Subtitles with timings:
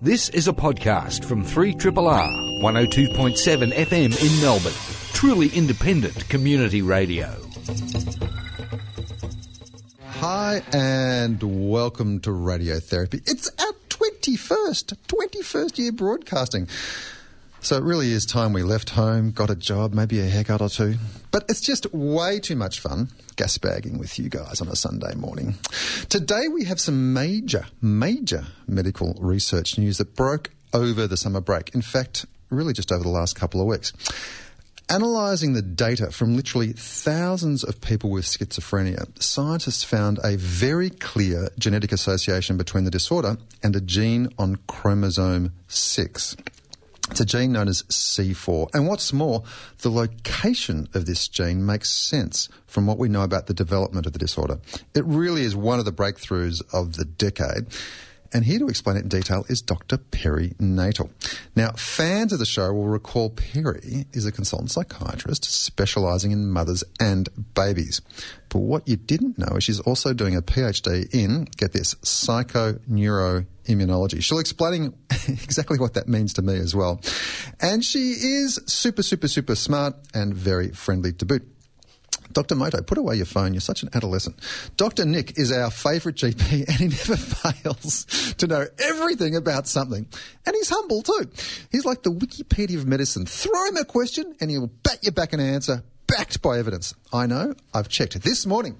[0.00, 4.72] This is a podcast from 3RRR 102.7 FM in Melbourne.
[5.12, 7.34] Truly independent community radio.
[10.20, 13.28] Hi, and welcome to Radiotherapy.
[13.28, 16.68] It's our 21st, 21st year broadcasting.
[17.60, 20.68] So it really is time we left home, got a job, maybe a haircut or
[20.68, 20.94] two.
[21.32, 25.54] But it's just way too much fun gasbagging with you guys on a Sunday morning.
[26.08, 31.74] Today we have some major, major medical research news that broke over the summer break.
[31.74, 33.92] In fact, really just over the last couple of weeks.
[34.90, 41.50] Analysing the data from literally thousands of people with schizophrenia, scientists found a very clear
[41.58, 46.36] genetic association between the disorder and a gene on chromosome 6.
[47.10, 48.74] It's a gene known as C4.
[48.74, 49.42] And what's more,
[49.78, 54.12] the location of this gene makes sense from what we know about the development of
[54.12, 54.60] the disorder.
[54.94, 57.66] It really is one of the breakthroughs of the decade.
[58.32, 59.96] And here to explain it in detail is Dr.
[59.96, 61.08] Perry Natal.
[61.56, 66.84] Now, fans of the show will recall Perry is a consultant psychiatrist specialising in mothers
[67.00, 68.02] and babies.
[68.50, 74.22] But what you didn't know is she's also doing a PhD in, get this, psychoneuroimmunology.
[74.22, 74.92] She'll explain
[75.28, 77.00] exactly what that means to me as well.
[77.60, 81.48] And she is super, super, super smart and very friendly to boot.
[82.38, 82.54] Dr.
[82.54, 83.52] Moto, put away your phone.
[83.52, 84.38] You're such an adolescent.
[84.76, 85.04] Dr.
[85.04, 88.04] Nick is our favourite GP and he never fails
[88.38, 90.06] to know everything about something.
[90.46, 91.28] And he's humble too.
[91.72, 93.26] He's like the Wikipedia of medicine.
[93.26, 96.94] Throw him a question and he'll bat you back an answer backed by evidence.
[97.12, 97.54] I know.
[97.74, 98.22] I've checked.
[98.22, 98.78] This morning,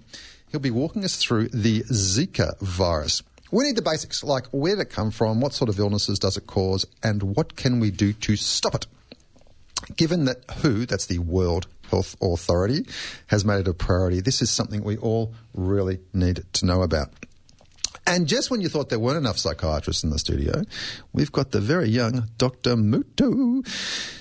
[0.52, 3.24] he'll be walking us through the Zika virus.
[3.50, 6.36] We need the basics, like where did it come from, what sort of illnesses does
[6.36, 8.86] it cause, and what can we do to stop it?
[9.96, 12.86] Given that WHO, that's the World Health Authority,
[13.28, 17.10] has made it a priority, this is something we all really need to know about.
[18.06, 20.62] And just when you thought there weren't enough psychiatrists in the studio,
[21.12, 22.74] we've got the very young Dr.
[22.74, 23.66] Mutu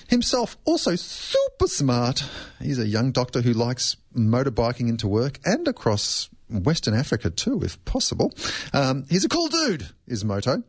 [0.10, 2.26] himself, also super smart.
[2.62, 7.84] He's a young doctor who likes motorbiking into work and across Western Africa too, if
[7.86, 8.34] possible.
[8.74, 10.64] Um, he's a cool dude, is Moto.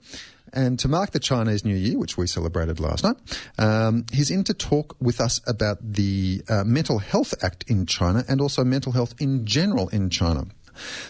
[0.52, 3.16] And to mark the Chinese New Year, which we celebrated last night,
[3.58, 8.24] um, he's in to talk with us about the uh, Mental Health Act in China
[8.28, 10.46] and also mental health in general in China.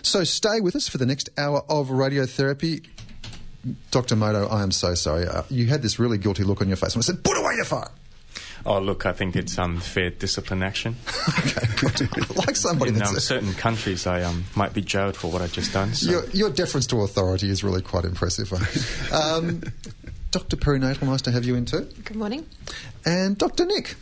[0.02, 2.86] So stay with us for the next hour of radiotherapy.
[3.90, 4.16] Dr.
[4.16, 5.26] Moto, I am so sorry.
[5.26, 6.94] Uh, you had this really guilty look on your face.
[6.94, 7.88] And I said, put away your phone.
[8.66, 10.96] Oh, look, I think it's um, fair discipline action.
[11.38, 13.10] okay, like somebody In that's...
[13.10, 15.94] um, certain countries, I um, might be jailed for what I've just done.
[15.94, 16.10] So.
[16.10, 18.52] Your, your deference to authority is really quite impressive.
[19.12, 19.62] um,
[20.30, 20.56] Dr.
[20.56, 21.88] Perinatal, nice to have you in too.
[22.04, 22.46] Good morning.
[23.04, 23.64] And Dr.
[23.64, 23.96] Nick.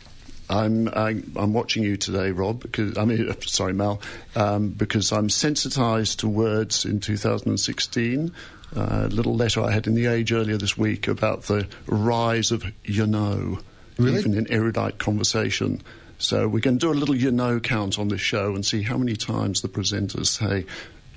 [0.49, 2.61] I'm, I'm, I'm watching you today, Rob.
[2.61, 4.01] Because I mean, sorry, Mal,
[4.35, 8.33] um, because I'm sensitised to words in 2016.
[8.75, 12.51] Uh, a little letter I had in the Age earlier this week about the rise
[12.51, 13.59] of you know,
[13.97, 14.19] Really?
[14.19, 15.81] even in erudite conversation.
[16.19, 18.97] So we can do a little you know count on this show and see how
[18.97, 20.65] many times the presenters say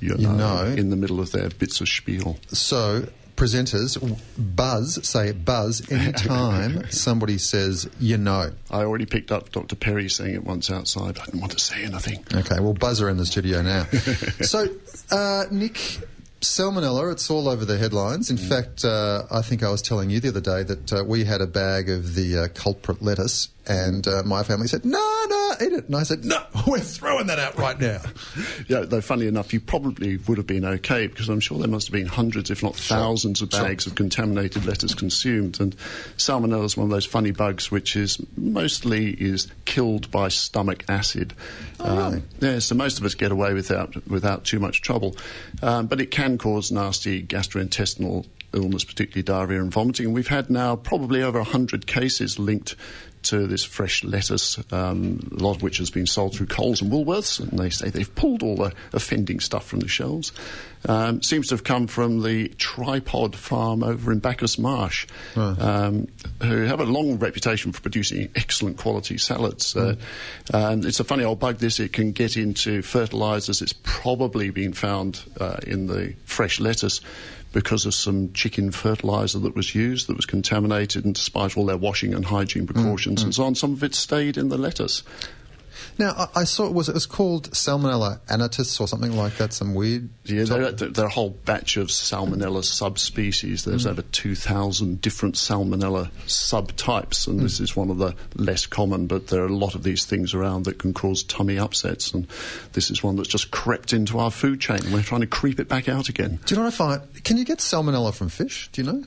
[0.00, 0.64] you know, You know.
[0.64, 2.38] in the middle of their bits of spiel.
[2.48, 3.98] So, presenters,
[4.38, 8.50] buzz, say buzz anytime somebody says, you know.
[8.70, 9.76] I already picked up Dr.
[9.76, 11.18] Perry saying it once outside.
[11.18, 12.24] I didn't want to say anything.
[12.34, 13.84] Okay, well, buzzer in the studio now.
[14.40, 14.66] so,
[15.10, 15.78] uh, Nick,
[16.40, 18.30] salmonella, it's all over the headlines.
[18.30, 21.24] In fact, uh, I think I was telling you the other day that uh, we
[21.24, 24.98] had a bag of the uh, culprit lettuce, and uh, my family said, no,
[25.28, 25.86] no, eat it.
[25.86, 28.00] And I said, no, we're throwing that out right now.
[28.68, 31.88] Yeah, though funny enough, you probably would have been okay because I'm sure there must
[31.88, 33.64] have been hundreds, if not thousands, of Sure.
[33.64, 35.60] bags of contaminated lettuce consumed.
[35.60, 35.76] And
[36.16, 41.34] salmonella is one of those funny bugs which is mostly is killed by stomach acid.
[41.80, 42.22] Oh, really?
[42.40, 45.16] yeah, so most of us get away without without too much trouble,
[45.62, 50.06] um, but it can cause nasty gastrointestinal illness, particularly diarrhea and vomiting.
[50.06, 52.76] And we've had now probably over 100 cases linked
[53.22, 56.90] to this fresh lettuce, um, a lot of which has been sold through Coles and
[56.90, 60.32] Woolworths, and they say they've pulled all the offending stuff from the shelves.
[60.88, 66.08] Um, seems to have come from the tripod farm over in Bacchus Marsh, um,
[66.42, 69.76] who have a long reputation for producing excellent quality salads.
[69.76, 69.96] Uh,
[70.54, 71.58] and it's a funny old bug.
[71.58, 73.60] This it can get into fertilizers.
[73.60, 77.02] It's probably been found uh, in the fresh lettuce
[77.52, 81.76] because of some chicken fertilizer that was used that was contaminated, and despite all their
[81.76, 83.24] washing and hygiene precautions mm, mm.
[83.26, 85.02] and so on, some of it stayed in the lettuce.
[85.98, 89.52] Now, I, I saw it was it was called Salmonella annatus or something like that.
[89.52, 90.08] Some weird.
[90.24, 93.64] Yeah, there, are a whole batch of Salmonella subspecies.
[93.64, 93.90] There's hmm.
[93.90, 97.64] over 2,000 different Salmonella subtypes, and this hmm.
[97.64, 100.64] is one of the less common, but there are a lot of these things around
[100.64, 102.26] that can cause tummy upsets, and
[102.72, 105.60] this is one that's just crept into our food chain, and we're trying to creep
[105.60, 106.38] it back out again.
[106.46, 107.24] Do you know what I find?
[107.24, 108.68] Can you get salmonella from fish?
[108.72, 109.04] Do you know?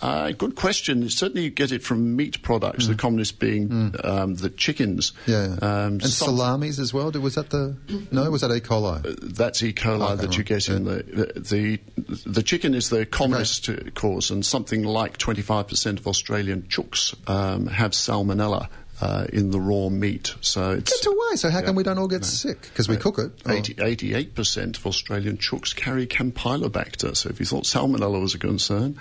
[0.00, 1.08] Uh, good question.
[1.08, 2.86] Certainly, you get it from meat products.
[2.86, 5.12] The commonest being um, the chickens.
[5.26, 5.60] Mm.
[5.60, 5.66] Yeah.
[5.66, 7.10] Um, and some- salamis as well.
[7.12, 7.76] Was that the
[8.10, 8.30] no?
[8.30, 8.60] Was that E.
[8.60, 9.02] coli?
[9.20, 9.72] That's E.
[9.72, 10.46] coli Okay, that you right.
[10.46, 11.80] get in the, the
[12.26, 17.66] the chicken is the commonest uh cause, and something like 25% of Australian chooks um,
[17.66, 18.68] have salmonella
[19.00, 20.34] uh, in the raw meat.
[20.40, 21.36] So it's Get away.
[21.36, 22.60] So how come we don't all get sick?
[22.62, 23.32] Because we cook it.
[23.46, 23.52] Oh.
[23.52, 27.16] 80, 88% of Australian chooks carry Campylobacter.
[27.16, 28.98] So if you thought salmonella was a concern,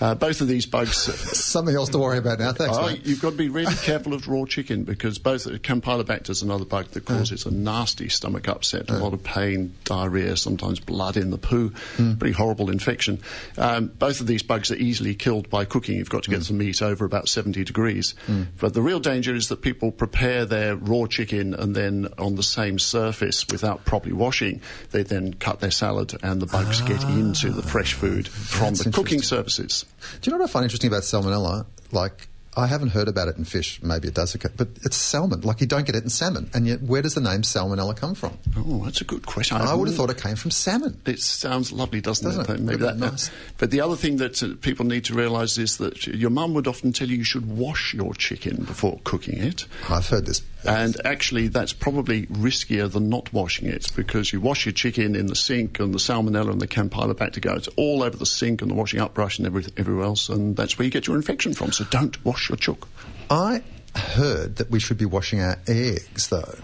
[0.00, 0.96] uh, both of these bugs.
[1.38, 2.52] Something else to worry about now.
[2.52, 6.42] Thanks, Oh, you've got to be really careful of raw chicken because both Campylobacter is
[6.42, 11.16] another bug that causes a nasty stomach upset, a lot of pain, diarrhea, sometimes blood
[11.16, 11.72] in the poo,
[12.18, 13.20] pretty horrible infection.
[13.56, 15.96] Um, both of these bugs are easily killed by cooking.
[15.96, 18.14] You've got to get the meat over about 70 degrees.
[18.60, 22.42] But the real danger is that people prepare their raw chicken and then on the
[22.42, 24.60] same surface without properly washing,
[24.90, 28.84] they then cut their salad and the bugs get into the fresh food from That's
[28.84, 29.84] the cooking surfaces.
[30.20, 31.66] Do you know what I find interesting about salmonella?
[31.92, 33.80] Like, I haven't heard about it in fish.
[33.82, 35.42] Maybe it does occur, but it's salmon.
[35.42, 36.50] Like, you don't get it in salmon.
[36.52, 38.36] And yet, where does the name salmonella come from?
[38.56, 39.58] Oh, that's a good question.
[39.58, 41.00] I would have thought it came from salmon.
[41.06, 42.60] It sounds lovely, doesn't, Doesn't it?
[42.60, 43.30] Maybe that, nice.
[43.58, 46.66] But the other thing that uh, people need to realise is that your mum would
[46.66, 49.66] often tell you you should wash your chicken before cooking it.
[49.88, 50.42] I've heard this.
[50.64, 55.26] And actually, that's probably riskier than not washing it because you wash your chicken in
[55.26, 58.74] the sink and the salmonella and the campylobacter goes all over the sink and the
[58.74, 61.72] washing up brush and every, everywhere else, and that's where you get your infection from.
[61.72, 62.88] So don't wash your chook.
[63.30, 63.62] I
[63.94, 66.54] heard that we should be washing our eggs, though.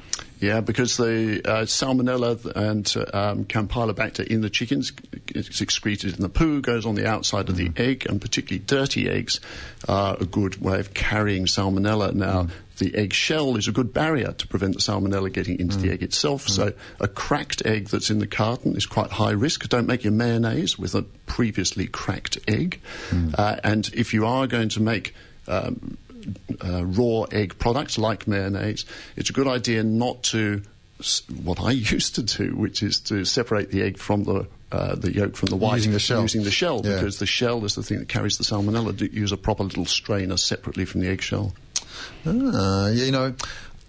[0.41, 4.93] Yeah, because the uh, salmonella and uh, um, campylobacter in the chickens
[5.35, 9.09] is excreted in the poo, goes on the outside of the egg, and particularly dirty
[9.09, 9.41] eggs
[9.89, 12.13] are a good way of carrying salmonella.
[12.13, 12.49] Now,
[12.79, 16.03] the egg shell is a good barrier to prevent the salmonella getting into the egg
[16.03, 16.49] itself.
[16.49, 19.69] So, a cracked egg that's in the carton is quite high risk.
[19.69, 22.81] Don't make your mayonnaise with a previously cracked egg.
[23.37, 25.15] Uh, and if you are going to make
[25.49, 25.97] um,
[26.65, 28.85] uh, raw egg products like mayonnaise,
[29.17, 30.63] it's a good idea not to
[31.43, 35.13] what I used to do, which is to separate the egg from the uh, the
[35.13, 36.23] yolk from the white Using the shell.
[36.23, 36.95] using the shell Yeah.
[36.95, 38.99] because the shell is the thing that carries the salmonella.
[39.13, 41.55] Use a proper little strainer separately from the eggshell.
[42.27, 43.35] Ah, yeah, you know,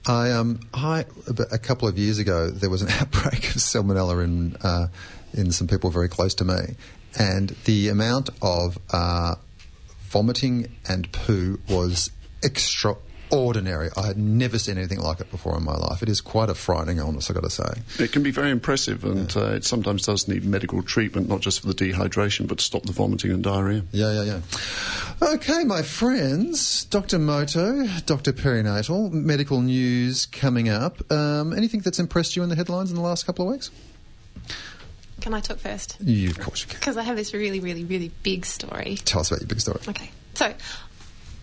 [0.08, 1.06] I um, I
[1.52, 4.88] a couple of years ago there was an outbreak of salmonella in uh,
[5.34, 6.76] in some people very close to me,
[7.18, 9.36] and the amount of uh,
[10.10, 12.12] vomiting and poo was
[13.36, 13.90] extraordinary.
[13.98, 16.02] I had never seen anything like it before in my life.
[16.02, 17.82] It is quite a frightening illness, I've got to say.
[18.00, 21.60] It can be very impressive, and uh, it sometimes does need medical treatment, not just
[21.60, 23.84] for the dehydration, but to stop the vomiting and diarrhea.
[23.92, 25.34] Yeah, yeah, yeah.
[25.34, 27.20] Okay, my friends, Dr.
[27.20, 28.32] Moto, Dr.
[28.32, 31.12] Perinatal, medical news coming up.
[31.12, 33.70] Um, anything that's impressed you in the headlines in the last couple of weeks?
[35.20, 35.98] Can I talk first?
[36.02, 36.80] You, of course, you can.
[36.80, 38.98] Because I have this really, really, really big story.
[39.04, 39.80] Tell us about your big story.
[39.88, 40.12] Okay.
[40.36, 40.54] So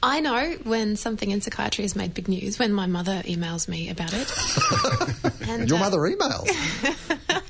[0.02, 3.88] I know when something in psychiatry has made big news when my mother emails me
[3.88, 4.30] about it.
[5.48, 6.48] and, Your uh, mother emails.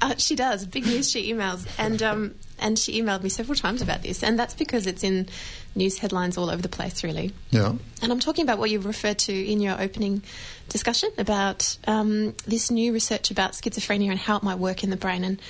[0.00, 0.64] Uh, she does.
[0.64, 1.66] Big news she emails.
[1.76, 4.22] And, um, and she emailed me several times about this.
[4.22, 5.28] And that's because it's in
[5.74, 7.32] news headlines all over the place, really.
[7.50, 7.74] yeah.
[8.00, 10.22] And I'm talking about what you referred to in your opening
[10.68, 14.96] discussion about um, this new research about schizophrenia and how it might work in the
[14.96, 15.24] brain.
[15.24, 15.42] And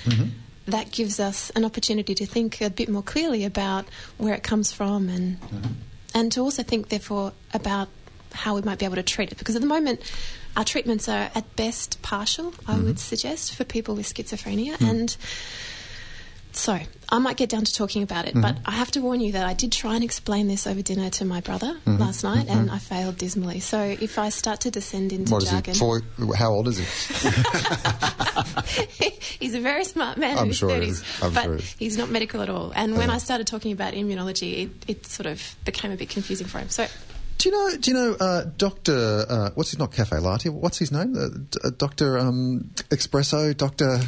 [0.66, 4.72] that gives us an opportunity to think a bit more clearly about where it comes
[4.72, 5.38] from and,
[6.18, 7.88] and to also think, therefore, about
[8.32, 9.38] how we might be able to treat it.
[9.38, 10.00] Because at the moment,
[10.56, 12.86] our treatments are at best partial, I mm-hmm.
[12.86, 14.76] would suggest, for people with schizophrenia.
[14.78, 14.84] Hmm.
[14.84, 15.16] And
[16.52, 16.78] so
[17.10, 19.46] I might get down to talking about it, but I have to warn you that
[19.46, 22.78] I did try and explain this over dinner to my brother last night, and I
[22.78, 23.60] failed dismally.
[23.60, 25.78] So if I start to descend into What is jargon, he?
[25.80, 26.02] Four,
[26.36, 26.84] how old is he?
[29.40, 31.22] he's a very smart man I'm in his sure he thirties, is.
[31.22, 32.72] I'm but sure he he's not medical at all.
[32.74, 33.14] And when Yeah.
[33.14, 36.68] I started talking about immunology, it, it sort of became a bit confusing for him.
[36.68, 36.86] So
[37.38, 37.76] Do you know?
[37.78, 39.24] Do you know uh, Doctor?
[39.28, 40.50] Uh, what's his not Cafe Latte?
[40.50, 41.16] What's his name?
[41.16, 41.28] Uh,
[41.66, 43.56] uh, Doctor um, Espresso.
[43.56, 44.00] Doctor.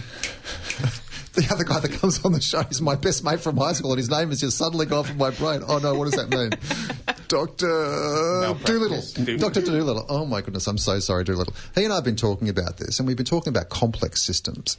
[1.33, 3.93] The other guy that comes on the show is my best mate from high school,
[3.93, 5.63] and his name is just suddenly gone from my brain.
[5.67, 6.51] Oh no, what does that mean?
[7.29, 9.03] Doctor Doolittle.
[9.15, 9.39] Doolittle.
[9.39, 10.07] Doctor Doolittle.
[10.09, 11.55] Oh my goodness, I'm so sorry, Doolittle.
[11.77, 14.77] He and I have been talking about this, and we've been talking about complex systems,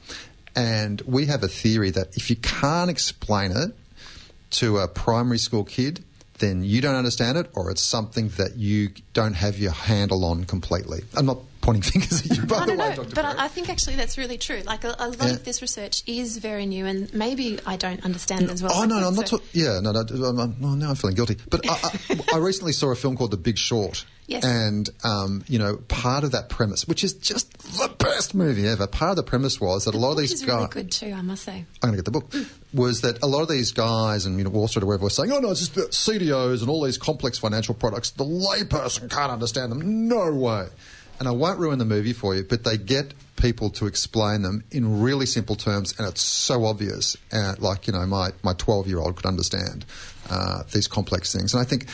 [0.56, 3.72] and we have a theory that if you can't explain it
[4.52, 6.04] to a primary school kid,
[6.40, 10.44] then you don't understand it, or it's something that you don't have your handle on
[10.44, 11.04] completely.
[11.16, 13.16] I'm not pointing fingers at you, by I the don't way, know, Dr.
[13.16, 13.36] but Perry.
[13.40, 14.62] I, think actually that's really true.
[14.66, 15.34] Like a, a lot Yeah.
[15.34, 18.72] of this research is very new, and maybe I don't understand it as well.
[18.76, 19.28] Oh no, no, I'm not.
[19.30, 20.00] so- yeah, no, no.
[20.00, 21.38] I'm, oh, now I'm feeling guilty.
[21.50, 21.74] But I,
[22.10, 24.06] I, I recently saw a film called The Big Short.
[24.28, 24.46] Yes.
[24.46, 28.88] And um, you know, part of that premise, which is just the best movie ever,
[28.88, 30.56] part of the premise was that a lot of these guys.
[30.56, 31.66] really good too, I must say.
[31.84, 32.34] I'm going to get the book.
[32.74, 35.10] Was that a lot of these guys and you know Wall Street or whatever were
[35.10, 38.12] saying, oh no, it's just the CDOs and all these complex financial products.
[38.12, 40.08] The layperson can't understand them.
[40.08, 40.68] No way.
[41.22, 44.64] And I won't ruin the movie for you, but they get people to explain them
[44.72, 47.16] in really simple terms, and it's so obvious.
[47.32, 49.86] Uh, like you know, my my 12 year old could understand
[50.32, 51.86] uh, these complex things, and I think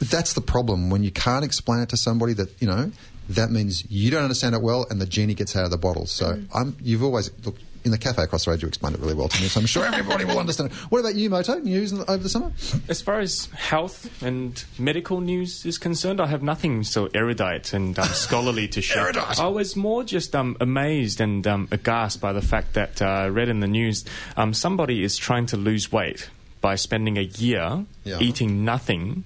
[0.00, 2.90] that's the problem when you can't explain it to somebody that you know.
[3.28, 6.06] That means you don't understand it well, and the genie gets out of the bottle.
[6.06, 7.58] So I'm, you've always look
[7.88, 8.60] in the cafe across the road.
[8.60, 10.70] You explained it really well to me, so I'm sure everybody will understand.
[10.90, 11.58] What about you, Moto?
[11.58, 12.52] News over the summer?
[12.88, 17.98] As far as health and medical news is concerned, I have nothing so erudite and
[17.98, 19.04] um, scholarly to share.
[19.04, 19.40] Erudite.
[19.40, 23.48] I was more just um, amazed and um, aghast by the fact that uh, read
[23.48, 24.04] in the news
[24.36, 26.28] um, somebody is trying to lose weight
[26.60, 28.18] by spending a year Yeah.
[28.20, 29.24] eating nothing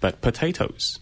[0.00, 0.98] but potatoes.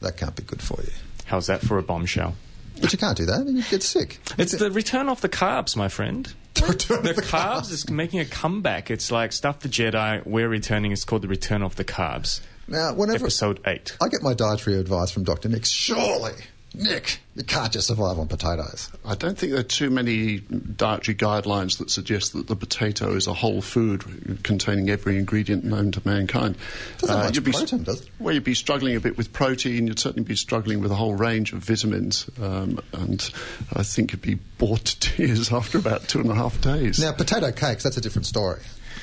[0.00, 0.92] That can't be good for you.
[1.26, 2.34] How's that for a bombshell?
[2.80, 3.46] But you can't do that.
[3.46, 4.18] You get sick.
[4.38, 6.32] It's the return of the carbs, my friend.
[6.54, 8.90] The carbs is making a comeback.
[8.90, 10.26] It's like Stuff the Jedi.
[10.26, 10.92] We're returning.
[10.92, 12.40] It's called the Return of the Carbs.
[12.68, 13.96] Now, whenever Episode 8.
[14.00, 15.48] I get my dietary advice from Dr.
[15.48, 16.34] Nick, surely,
[16.72, 18.90] Nick, you can't just survive on potatoes.
[19.04, 23.26] I don't think there are too many dietary guidelines that suggest that the potato is
[23.26, 26.56] a whole food containing every ingredient known to mankind.
[26.98, 28.08] Doesn't have much you'd be, protein, does it?
[28.20, 29.88] Well, you'd be struggling a bit with protein.
[29.88, 33.30] You'd certainly be struggling with a whole range of vitamins, um, and
[33.72, 37.00] I think you'd be bored to tears after about two and a half days.
[37.00, 38.60] Now, potato cakes, that's a different story.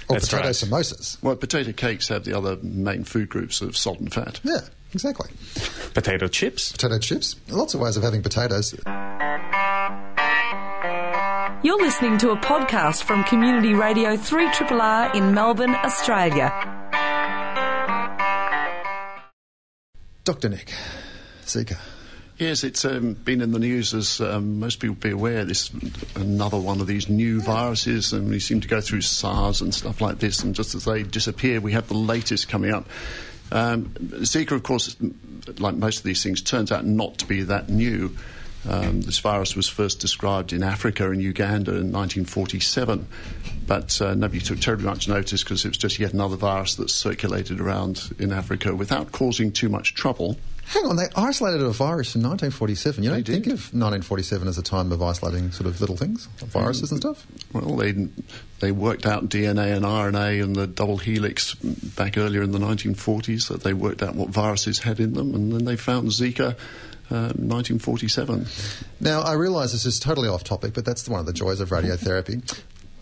[0.09, 0.63] Or That's potato right.
[0.63, 1.21] Uh, samosas.
[1.21, 4.39] well, potato cakes have the other main food groups of salt and fat.
[4.41, 4.61] Yeah,
[4.93, 5.29] exactly.
[5.93, 6.71] Potato chips.
[6.71, 7.35] Potato chips.
[7.49, 8.73] Lots of ways of having potatoes.
[11.63, 16.53] You're listening to a podcast from Community Radio 3RRR in Melbourne, Australia.
[20.23, 20.49] Dr.
[20.49, 20.71] Nick,
[21.43, 21.79] Zika.
[22.37, 25.43] Yes, it's um, been in the news as um, most people be aware.
[25.43, 25.71] This
[26.15, 30.01] another one of these new viruses, and we seem to go through SARS and stuff
[30.01, 30.43] like this.
[30.43, 32.87] And just as they disappear, we have the latest coming up.
[33.51, 34.95] Um, Zika, of course,
[35.59, 38.15] like most of these things, turns out not to be that new.
[38.67, 43.07] Um, this virus was first described in Africa and Uganda in 1947,
[43.65, 46.89] but uh, nobody took terribly much notice because it was just yet another virus that
[46.89, 50.37] circulated around in Africa without causing too much trouble.
[50.69, 53.01] Hang on, they isolated a virus in 1947.
[53.01, 56.91] You don't think of 1947 as a time of isolating sort of little things, viruses
[56.91, 57.25] and stuff?
[57.53, 57.93] Well, they
[58.59, 63.47] they worked out DNA and RNA and the double helix back earlier in the 1940s.
[63.47, 66.55] That they worked out what viruses had in them, and then they found Zika.
[67.09, 68.45] Uh, 1947.
[68.99, 71.69] Now, I realise this is totally off topic, but that's one of the joys of
[71.69, 72.43] radiotherapy.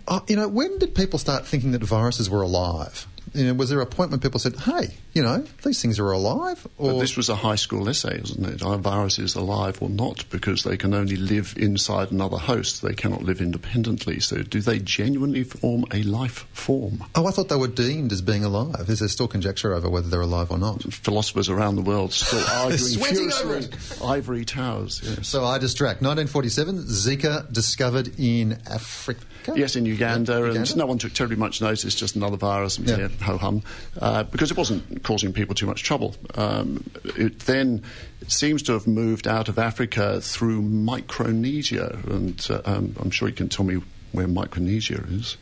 [0.07, 3.07] Uh, you know, when did people start thinking that viruses were alive?
[3.35, 6.11] You know, was there a point when people said, "Hey, you know, these things are
[6.11, 6.65] alive"?
[6.77, 8.63] Or But this was a high school essay, wasn't it?
[8.63, 10.23] Are viruses alive or not?
[10.29, 12.81] Because they can only live inside another host.
[12.81, 14.19] They cannot live independently.
[14.19, 17.03] So, do they genuinely form a life form?
[17.15, 18.89] oh, I thought they were deemed as being alive.
[18.89, 20.81] Is there still conjecture over whether they're alive or not?
[20.93, 24.07] Philosophers around the world still arguing furiously.
[24.07, 25.01] Ivory towers.
[25.03, 25.27] Yes.
[25.27, 26.01] So I distract.
[26.01, 29.21] 1947, Zika discovered in Africa.
[29.55, 32.97] Yes, in Uganda, Yeah, and no one took terribly much notice, just another virus, Yeah.
[32.97, 33.07] yeah.
[33.25, 33.63] Ho hum,
[33.99, 36.15] uh, because it wasn't causing people too much trouble.
[36.35, 37.83] Um, it then
[38.27, 43.35] seems to have moved out of Africa through Micronesia, and uh, um, I'm sure you
[43.35, 45.37] can tell me where Micronesia is.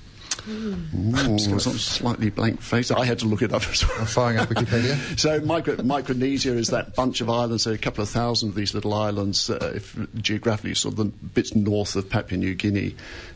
[0.47, 2.91] Mm, it's a slightly blank face.
[2.91, 3.99] I had to look it up as well.
[3.99, 4.97] I'm firing up Wikipedia.
[5.19, 7.63] So Micro- Micronesia is that bunch of islands.
[7.63, 10.97] There are a couple of thousand of these little islands, uh, if geographically, sort of
[10.97, 12.95] the bits north of Papua New Guinea,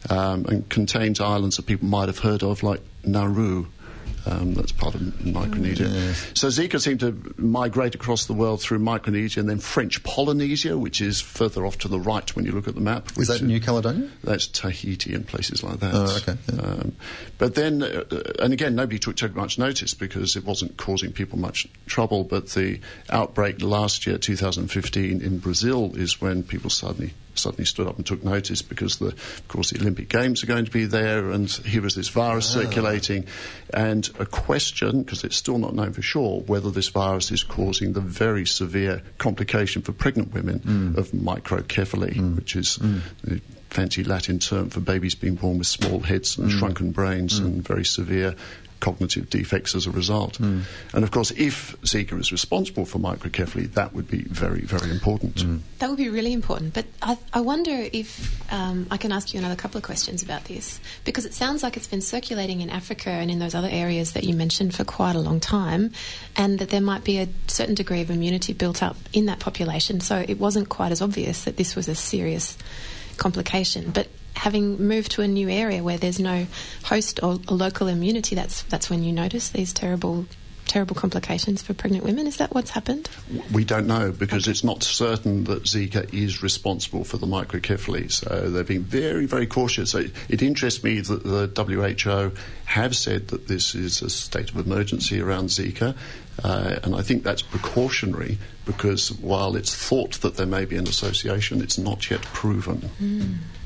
[0.10, 3.68] um, and contains islands that people might have heard of, like Nauru.
[4.26, 6.14] Um, that's part of Micronesia.
[6.36, 11.00] So Zika seemed to migrate across the world through Micronesia and then French Polynesia, which
[11.02, 13.10] is further off to the right when you look at the map.
[13.18, 14.10] Is that New Caledonia?
[14.24, 15.94] that's Tahiti and places like that.
[15.94, 16.62] Oh, okay, yeah.
[16.62, 16.96] Um,
[17.38, 18.04] but then, uh,
[18.40, 22.24] and again, nobody took too much notice because it wasn't causing people much trouble.
[22.24, 27.98] But the outbreak last year, 2015, in Brazil, is when people suddenly suddenly stood up
[27.98, 31.32] and took notice because, the, of course, the Olympic Games are going to be there,
[31.32, 32.62] and here was this virus ah.
[32.62, 33.26] circulating,
[33.74, 37.94] and a question because it's still not known for sure whether this virus is causing
[37.94, 41.00] the very severe complication for pregnant women hmm.
[41.00, 42.36] of microcephaly, hmm.
[42.36, 43.00] which is hmm.
[43.24, 47.68] the fancy Latin term for babies being born with small heads and shrunken brains and
[47.68, 48.36] very severe
[48.80, 50.40] cognitive defects as a result.
[50.40, 55.44] And of course, if Zika is responsible for microcephaly, that would be very, very important.
[55.80, 56.74] That would be really important.
[56.74, 60.46] But I, I wonder if um, I can ask you another couple of questions about
[60.46, 64.14] this because it sounds like it's been circulating in Africa and in those other areas
[64.14, 65.92] that you mentioned for quite a long time,
[66.36, 70.00] and that there might be a certain degree of immunity built up in that population.
[70.00, 72.58] So it wasn't quite as obvious that this was a serious
[73.18, 73.92] complication.
[73.92, 74.08] But
[74.38, 76.48] having moved to a new area where there's no
[76.84, 80.26] host or, local immunity, that's that's when you notice these terrible
[80.68, 82.28] terrible complications for pregnant women.
[82.28, 83.10] Is that what's happened?
[83.52, 88.12] We don't know because it's not certain that Zika is responsible for the microcephaly.
[88.12, 89.92] So they've been very, very cautious.
[89.92, 94.58] So it interests me that the WHO have said that this is a state of
[94.58, 95.96] emergency around Zika.
[96.44, 100.88] Uh, and I think that's precautionary because while it's thought that there may be an
[100.88, 102.90] association, it's not yet proven.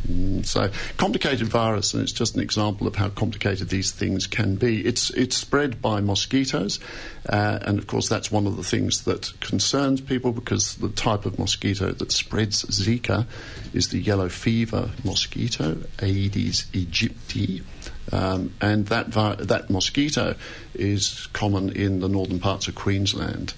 [0.08, 4.56] Mm, so complicated virus, and it's just an example of how complicated these things can
[4.56, 4.86] be.
[4.86, 6.80] It's it's spread by mosquitoes,
[7.28, 11.26] uh, and of course that's one of the things that concerns people because the type
[11.26, 13.26] of mosquito that spreads Zika
[13.74, 17.64] is the yellow fever mosquito, Aedes aegypti.
[18.12, 20.36] Um, and that vi- that mosquito
[20.74, 23.54] is common in the northern parts of Queensland.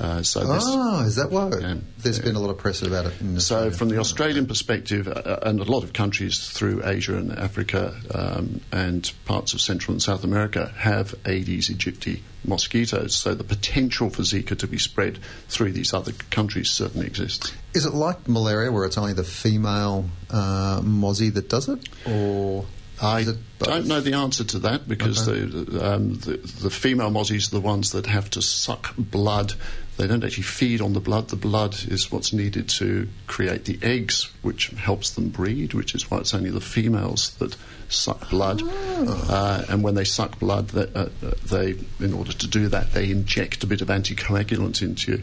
[0.00, 1.50] Uh, so this, Oh, is that why?
[1.60, 1.74] Yeah.
[1.98, 3.40] There's been a lot of press about it.
[3.40, 7.96] So, from the Australian perspective, uh, and a lot of countries through Asia and Africa
[8.14, 13.16] um, and parts of Central and South America have Aedes aegypti mosquitoes.
[13.16, 17.52] So, the potential for Zika to be spread through these other countries certainly exists.
[17.74, 21.88] Is it like malaria where it's only the female uh, mozzie that does it?
[22.06, 22.66] Or
[23.00, 23.68] I is it both?
[23.68, 25.40] don't know the answer to that because Okay.
[25.44, 29.54] the, um, the the female mozzies are the ones that have to suck blood.
[29.96, 31.28] They don't actually feed on the blood.
[31.28, 35.74] The blood is what's needed to create the eggs, which helps them breed.
[35.74, 37.56] Which is why it's only the females that
[37.88, 38.62] suck blood.
[38.64, 42.92] Uh, and when they suck blood, they, uh, uh, they, in order to do that,
[42.92, 45.22] they inject a bit of anticoagulant into you.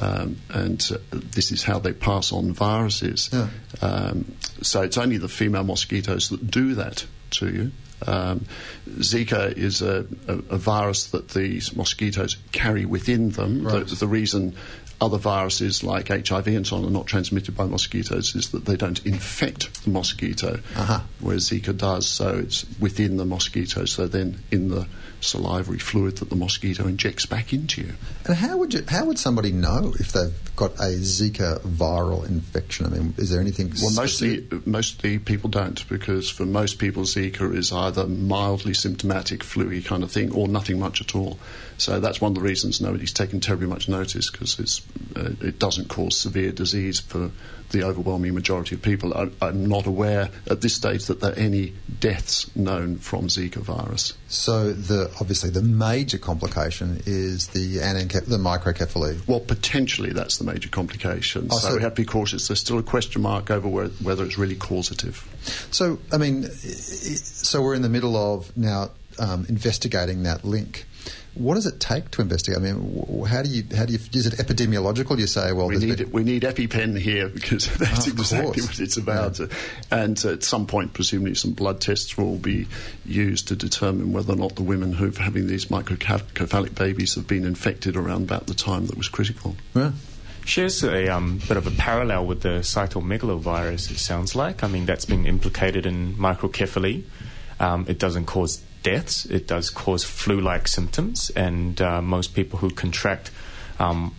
[0.00, 3.30] Um, and uh, this is how they pass on viruses.
[3.32, 3.48] Yeah.
[3.82, 7.72] Um, so it's only the female mosquitoes that do that to you.
[8.06, 8.46] Um,
[8.88, 13.66] Zika is a, a, a virus that these mosquitoes carry within them.
[13.66, 13.86] Right.
[13.86, 14.56] The, the reason
[15.00, 18.76] other viruses like HIV and so on are not transmitted by mosquitoes is that they
[18.76, 21.00] don't infect the mosquito, Uh-huh.
[21.20, 22.06] whereas Zika does.
[22.06, 23.86] So it's within the mosquito.
[23.86, 24.86] So then in the
[25.20, 27.94] salivary fluid that the mosquito injects back into you.
[28.26, 28.84] And how would you?
[28.88, 32.86] How would somebody know if they've got a Zika viral infection?
[32.86, 33.72] I mean, is there anything?
[33.80, 34.66] Well, mostly, specific?
[34.66, 40.10] mostly people don't because for most people, Zika is either mildly symptomatic, flu kind of
[40.10, 41.38] thing, or nothing much at all.
[41.78, 44.82] So that's one of the reasons nobody's taken terribly much notice because it's
[45.16, 47.30] uh, it doesn't cause severe disease for
[47.70, 49.14] the overwhelming majority of people.
[49.14, 53.56] I, I'm not aware at this stage that there are any deaths known from Zika
[53.56, 54.14] virus.
[54.28, 57.78] So the obviously the major complication is the
[58.26, 59.26] the microcephaly.
[59.26, 61.48] Well, potentially that's the major complication.
[61.50, 62.48] Oh, so, so- we have to be cautious.
[62.48, 65.26] There's still a question mark over where, whether it's really causative.
[65.70, 70.86] So I mean, so we're in the middle of now um, investigating that link.
[71.34, 72.58] What does it take to investigate?
[72.58, 75.18] I mean, how do you how do you is it epidemiological?
[75.18, 78.66] You say, well, we need been- we need EpiPen here because that's Of exactly course.
[78.66, 79.38] what it's about.
[79.90, 82.66] And at some point, presumably, some blood tests will be
[83.06, 87.26] used to determine whether or not the women who are having these microcephalic babies have
[87.28, 89.54] been infected around about the time that was critical.
[89.74, 89.92] Yeah.
[90.44, 94.64] shares a um, bit of a parallel with the cytomegalovirus, it sounds like.
[94.64, 97.04] I mean, that's been implicated in microcephaly.
[97.60, 102.58] Um, it doesn't cause deaths, it does cause flu like symptoms, and uh, most people
[102.58, 103.30] who contract
[103.78, 104.14] um,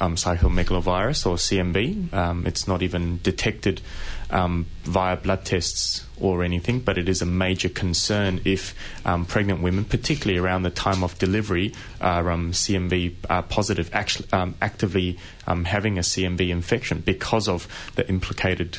[0.00, 3.82] um, cytomegalovirus or CMV, um, it's not even detected
[4.30, 9.60] um, via blood tests or anything, but it is a major concern if um, pregnant
[9.60, 15.98] women, particularly around the time of delivery, are um, CMV uh, positive, actually, actively having
[15.98, 17.66] a CMV infection because of
[17.96, 18.78] the implicated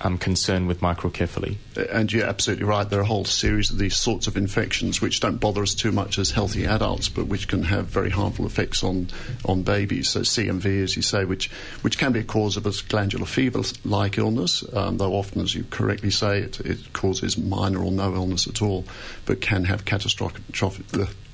[0.00, 1.56] um, concern with microcephaly.
[1.90, 2.88] And you're absolutely right.
[2.88, 5.92] There are a whole series of these sorts of infections which don't bother us too
[5.92, 9.08] much as healthy adults, but which can have very harmful effects on,
[9.44, 10.10] on babies.
[10.10, 11.50] So CMV, as you say, which
[11.82, 15.64] which can be a cause of a glandular fever-like illness, um, though often, as you
[15.70, 18.84] correctly say, it, it causes minor or no illness at all,
[19.26, 20.42] but can have catastrophic.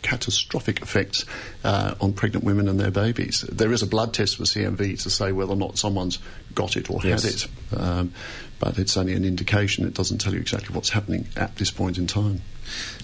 [0.03, 1.25] Catastrophic effects
[1.65, 3.43] uh, on pregnant women and their babies.
[3.43, 6.19] There is a blood test for CMV to say whether or not someone's
[6.55, 7.23] got it or Yes.
[7.23, 8.13] had it, um,
[8.59, 9.87] but it's only an indication.
[9.87, 12.41] It doesn't tell you exactly what's happening at this point in time.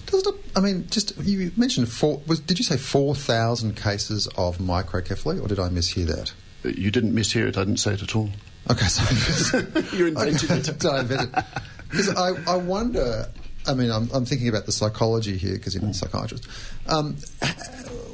[0.05, 2.21] Does it, I mean, just you mentioned four.
[2.27, 6.33] Was, did you say four thousand cases of microcephaly, or did I mishear that?
[6.63, 7.57] You didn't mishear it.
[7.57, 8.29] I didn't say it at all.
[8.69, 9.57] Okay, so
[9.95, 10.85] You invented okay, it.
[10.85, 11.43] I invented.
[11.89, 13.27] Because I, I wonder.
[13.67, 16.47] I mean, I'm, I'm thinking about the psychology here because you're a psychiatrist.
[16.87, 17.17] Um,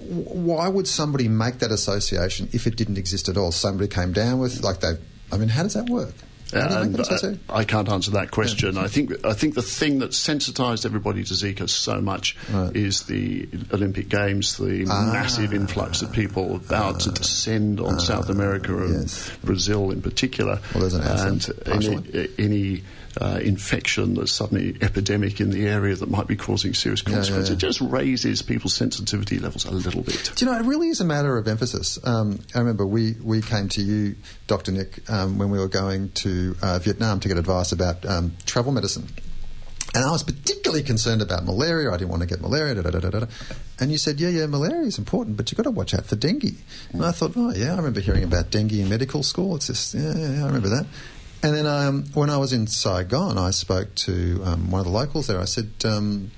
[0.09, 3.51] why would somebody make that association if it didn't exist at all?
[3.51, 4.93] Somebody came down with like they.
[5.31, 6.13] I mean, how does that work?
[6.53, 8.77] How do you make And that I, can't answer that question.
[8.77, 12.75] I think I think the thing that sensitised everybody to Zika so much Right.
[12.75, 15.11] is the Olympic Games, the Ah.
[15.13, 19.31] massive influx of people about to descend on South America and yes.
[19.43, 22.83] Brazil in particular, Well, there's an answer, and any, any
[23.19, 27.49] uh, infection that's suddenly epidemic in the area that might be causing serious yeah, consequences.
[27.49, 27.55] yeah.
[27.55, 30.31] It just raises people's sensitivity levels a little bit.
[30.35, 31.99] Do you know, it really is a matter of emphasis.
[32.05, 34.15] Um, I remember we, we came to you,
[34.47, 34.71] Dr.
[34.71, 38.71] Nick, um, when we were going to uh, Vietnam to get advice about um, travel
[38.71, 39.07] medicine.
[39.95, 41.91] And I was particularly concerned about malaria.
[41.91, 42.73] I didn't want to get malaria.
[42.75, 43.25] Da, da, da, da, da.
[43.79, 46.15] And you said, yeah, yeah, malaria is important, but you've got to watch out for
[46.15, 46.55] dengue.
[46.91, 49.55] And I thought, oh, yeah, I remember hearing about dengue in medical school.
[49.55, 50.87] It's just, yeah, yeah, yeah I remember that.
[51.43, 54.91] And then um, when I was in Saigon, I spoke to um, one of the
[54.91, 55.41] locals there.
[55.41, 56.31] I said, um,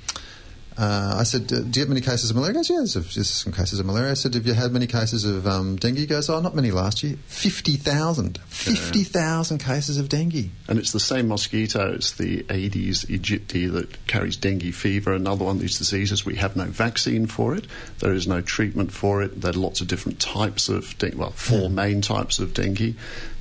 [0.77, 3.29] uh, I said, "Do you have many cases of malaria?" He goes, "Yeah, there's, there's
[3.29, 6.05] some cases of malaria." I said, "Have you had many cases of um, dengue?" He
[6.05, 7.15] goes, "Oh, not many last year.
[7.27, 8.39] Fifty thousand.
[8.47, 11.93] Fifty thousand cases of dengue." And it's the same mosquito.
[11.93, 15.13] It's the Aedes aegypti that carries dengue fever.
[15.13, 16.25] Another one of these diseases.
[16.25, 17.67] We have no vaccine for it.
[17.99, 19.39] There is no treatment for it.
[19.39, 21.15] There are lots of different types of dengue.
[21.15, 22.95] Well, four main types of dengue.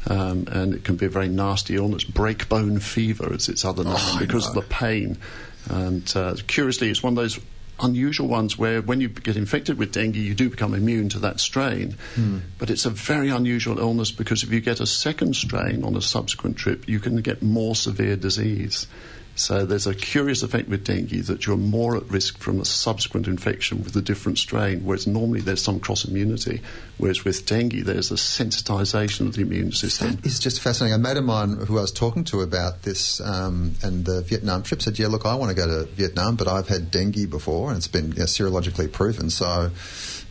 [0.07, 2.05] Um, and it can be a very nasty illness.
[2.05, 5.19] Breakbone fever is its other name I because of the pain.
[5.71, 7.41] And uh, curiously, it's one of those
[7.81, 11.41] unusual ones where when you get infected with dengue, you do become immune to that
[11.41, 11.97] strain.
[12.59, 16.03] But it's a very unusual illness because if you get a second strain on a
[16.03, 18.87] subsequent trip, you can get more severe disease.
[19.37, 23.27] So there's a curious effect with dengue that you're more at risk from a subsequent
[23.27, 26.61] infection with a different strain, whereas normally there's some cross immunity.
[26.99, 30.19] Whereas with dengue, there's a sensitization of the immune system.
[30.23, 30.95] It's just fascinating.
[30.95, 34.63] A mate of mine who I was talking to about this um, and the Vietnam
[34.63, 37.69] trip said, "Yeah, look, I want to go to Vietnam, but I've had dengue before,
[37.71, 39.71] and it's been you know, serologically proven, so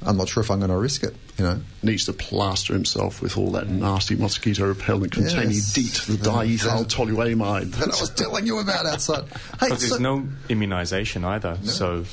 [0.06, 1.62] I'm not sure if I'm going to risk it." You know.
[1.82, 5.74] Needs to plaster himself with all that nasty mosquito repellent containing Yes.
[5.74, 7.72] DEET, the diethyl toluamide.
[7.72, 9.26] that I was telling you about outside.
[9.60, 11.58] Hey, Because so- there's no immunization either.
[11.64, 12.06] So,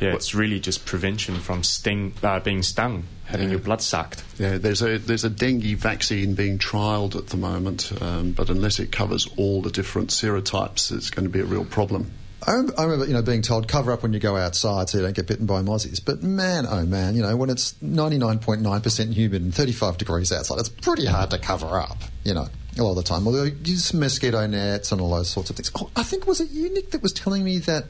[0.00, 4.22] yeah, it's really just prevention from sting, uh, being stung, having your blood sucked.
[4.38, 8.78] Yeah, there's a there's a dengue vaccine being trialled at the moment, um, but unless
[8.78, 12.10] it covers all the different serotypes, it's going to be a real problem.
[12.46, 14.98] I remember, I remember, you know, being told cover up when you go outside so
[14.98, 16.04] you don't get bitten by mozzies.
[16.04, 20.68] But man, oh man, you know, when it's 99.9% humid and 35 degrees outside, it's
[20.68, 23.26] pretty hard to cover up, you know, a lot of the time.
[23.26, 25.70] Although use mosquito nets and all those sorts of things.
[25.78, 27.84] Oh, I think was it you, Nick, that was telling me that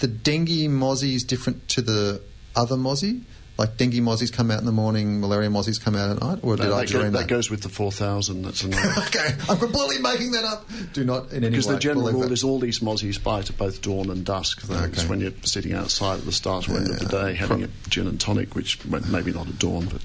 [0.00, 2.22] the dengue mozzie is different to the
[2.56, 3.22] other mozzie?
[3.58, 6.38] Like dengue mozzies come out in the morning, malaria mozzies come out at night?
[6.42, 7.28] Or did No, I that, go- dream that that?
[7.28, 8.42] goes with the 4000.
[8.42, 10.66] That's okay, I'm completely making that up.
[10.94, 11.50] Do not in any way.
[11.50, 12.32] Because the general rule that.
[12.32, 14.62] is all these mozzies bite at both dawn and dusk.
[14.62, 15.08] That's Okay.
[15.08, 18.06] when you're sitting outside at the start or end of the day having a gin
[18.08, 20.02] and tonic, which well, maybe not at dawn, but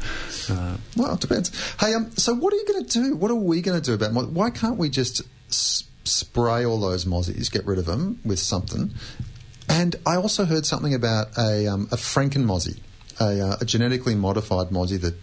[0.52, 1.50] uh, Well, it depends.
[1.80, 3.16] Hey, um, so what are you going to do?
[3.16, 4.12] What are we going to do about?
[4.14, 8.40] mo- Why can't we just s- spray all those mozzies, get rid of them with
[8.40, 8.94] something?
[9.70, 12.80] And I also heard something about a um, a Franken mozzie,
[13.20, 15.16] a, uh, a genetically modified mozzie that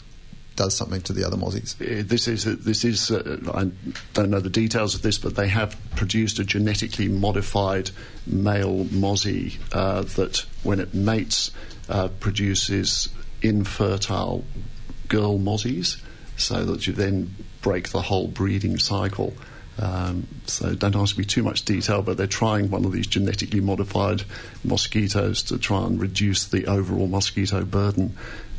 [0.57, 1.75] does something to the other mozzies.
[1.81, 3.71] Uh, This is this is uh, I
[4.13, 7.91] don't know the details of this, but they have produced a genetically modified
[8.27, 11.51] male mozzie uh, that, when it mates,
[11.89, 13.09] uh, produces
[13.43, 14.45] infertile
[15.09, 16.01] girl mozzies,
[16.37, 19.35] so that you then break the whole breeding cycle.
[19.79, 23.61] Um, so don't ask me too much detail, but they're trying one of these genetically
[23.61, 24.23] modified
[24.63, 28.17] mosquitoes to try and reduce the overall mosquito burden.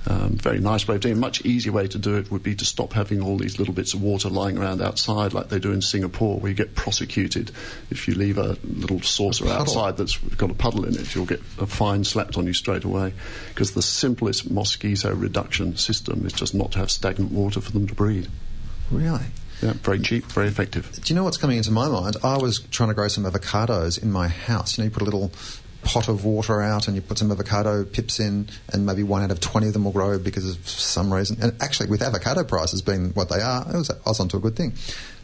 [0.08, 1.17] Um, very nice way of doing it.
[1.17, 3.73] A much easier way to do it would be to stop having all these little
[3.73, 7.49] bits of water lying around outside like they do in Singapore, where you get prosecuted
[7.89, 9.62] if you leave a little saucer puddle.
[9.62, 11.15] outside that's got a puddle in it.
[11.15, 13.13] You'll get a fine slapped on you straight away.
[13.49, 17.88] Because the simplest mosquito reduction system is just not to have stagnant water for them
[17.88, 18.28] to breed.
[18.91, 19.25] Really?
[19.61, 20.91] Yeah, very cheap, very effective.
[20.91, 22.17] Do you know what's coming into my mind?
[22.23, 24.77] I was trying to grow some avocados in my house.
[24.77, 25.31] You know, you put a little
[25.83, 29.31] pot of water out and you put some avocado pips in, and maybe one out
[29.31, 31.37] of 20 of them will grow because of some reason.
[31.41, 34.39] And actually, with avocado prices being what they are, it was, I was onto a
[34.39, 34.73] good thing.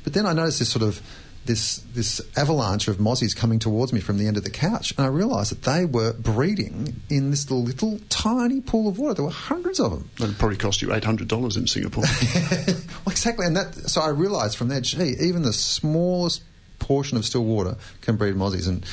[0.03, 1.01] But then I noticed this sort of
[1.45, 5.06] this this avalanche of mozzies coming towards me from the end of the couch, and
[5.06, 9.15] I realised that they were breeding in this little tiny pool of water.
[9.15, 10.10] There were hundreds of them.
[10.17, 12.04] That'd probably cost you $800 in Singapore.
[13.06, 13.73] well, exactly, and that.
[13.73, 16.43] So I realised from there, gee, even the smallest
[16.80, 18.86] portion of still water can breed mozzies, and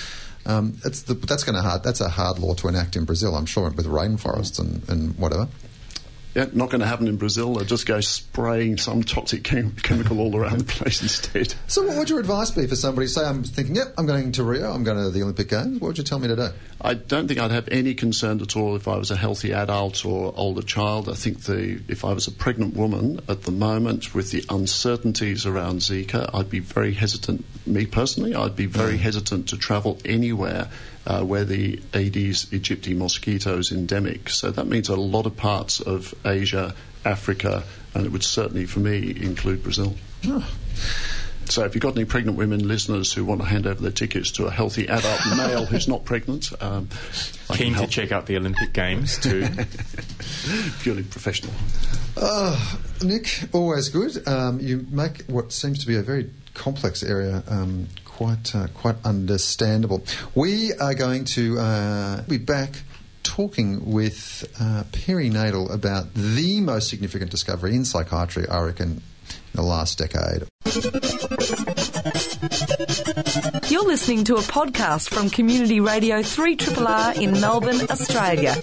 [0.47, 1.83] um, it's the, that's going to hard.
[1.83, 5.49] That's a hard law to enact in Brazil, I'm sure, with rainforests and, and whatever.
[6.39, 7.55] Yeah, not going to happen in Brazil.
[7.55, 11.53] They'll just go spraying some toxic chem- chemical all around the place instead.
[11.67, 13.09] So, what would your advice be for somebody?
[13.09, 15.81] Say, I'm thinking, yep, I'm going to Rio, I'm going to the Olympic Games.
[15.81, 16.51] What would you tell me to do?
[16.81, 20.07] I don't think I'd have any concern at all if I was a healthy adult
[20.07, 21.09] or older child.
[21.09, 25.45] I think the if I was a pregnant woman at the moment with the uncertainties
[25.45, 27.45] around Zika, I'd be very hesitant.
[27.67, 29.01] Me personally, I'd be very mm.
[29.01, 30.69] hesitant to travel anywhere
[31.09, 34.29] uh, where the Aedes aegypti mosquito is endemic.
[34.29, 38.81] So that means a lot of parts of Asia, Africa, and it would certainly, for
[38.81, 39.95] me, include Brazil.
[41.47, 44.33] So if you've got any pregnant women listeners who want to hand over their tickets
[44.33, 46.91] to a healthy adult male who's not pregnant, um,
[47.55, 49.49] Keen to check out the Olympic Games too.
[50.81, 51.55] Purely professional.
[52.19, 54.29] Oh, Nick, always good.
[54.29, 57.89] Um, you make what seems to be a very complex area um,
[58.19, 60.03] quite uh, quite understandable.
[60.35, 62.83] We are going to uh, be back
[63.23, 69.03] talking with uh, perinatal about the most significant discovery in psychiatry, I reckon, in
[69.55, 70.49] the last decade.
[73.71, 78.57] You're listening to a podcast from Community Radio 3RRR in Melbourne, Australia.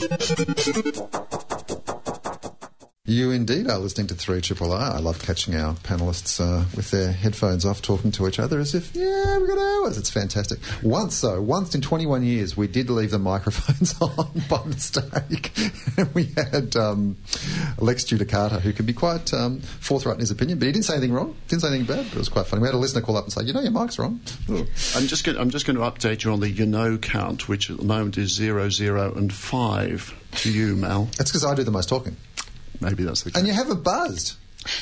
[3.08, 4.96] You indeed are listening to 3 Triple R.
[4.96, 8.74] I love catching our panellists uh, with their headphones off talking to each other as
[8.74, 10.00] if, yeah, we've got hours.
[10.00, 10.58] It's fantastic.
[10.82, 15.52] Once, though, once in 21 years, we did leave the microphones on by mistake.
[15.98, 17.16] and we had um,
[17.78, 20.94] Lex Judicata, who can be quite um, forthright in his opinion, but he didn't say
[20.94, 22.64] anything wrong, didn't say anything bad, but it was quite funny.
[22.64, 24.20] We had a listener call up and say, you know, your mic's wrong.
[24.50, 25.38] I'm just going.
[25.38, 28.18] I'm just going to update you on the you know count, which at the moment
[28.18, 31.08] is zero, zero, and five to you, Mel.
[31.18, 32.18] That's because I do the most talking.
[32.82, 33.32] Maybe that's the.
[33.32, 33.40] Case.
[33.40, 34.36] And you haven't buzzed.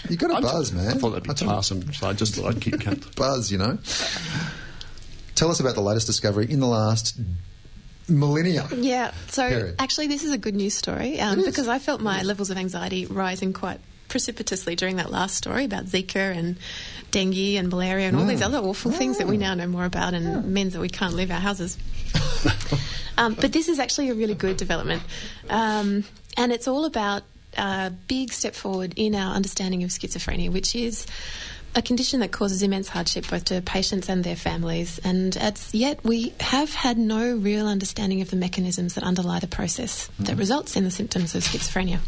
[0.10, 0.88] You've got a I'm- buzz, man.
[0.88, 1.93] I thought that'd be I told you.
[1.93, 3.15] so I just thought I'd keep count.
[3.15, 3.77] buzz, you know.
[5.36, 7.19] Tell us about the latest discovery in the last
[8.08, 8.67] millennia.
[8.75, 9.75] Yeah, so Period.
[9.79, 13.06] actually, this is a good news story um, because I felt my levels of anxiety
[13.06, 13.79] rising quite
[14.10, 16.58] precipitously during that last story about Zika and
[17.12, 20.13] dengue and malaria and all these other awful things that we now know more about
[20.13, 21.77] and means that we can't leave our houses.
[23.17, 25.01] um, but this is actually a really good development,
[25.49, 26.03] um,
[26.38, 27.23] and it's all about
[27.58, 31.06] a big step forward in our understanding of schizophrenia, which is
[31.76, 35.00] a condition that causes immense hardship both to patients and their families.
[35.04, 39.48] And as yet, we have had no real understanding of the mechanisms that underlie the
[39.48, 40.39] process that mm-hmm.
[40.39, 42.00] results in the symptoms of schizophrenia.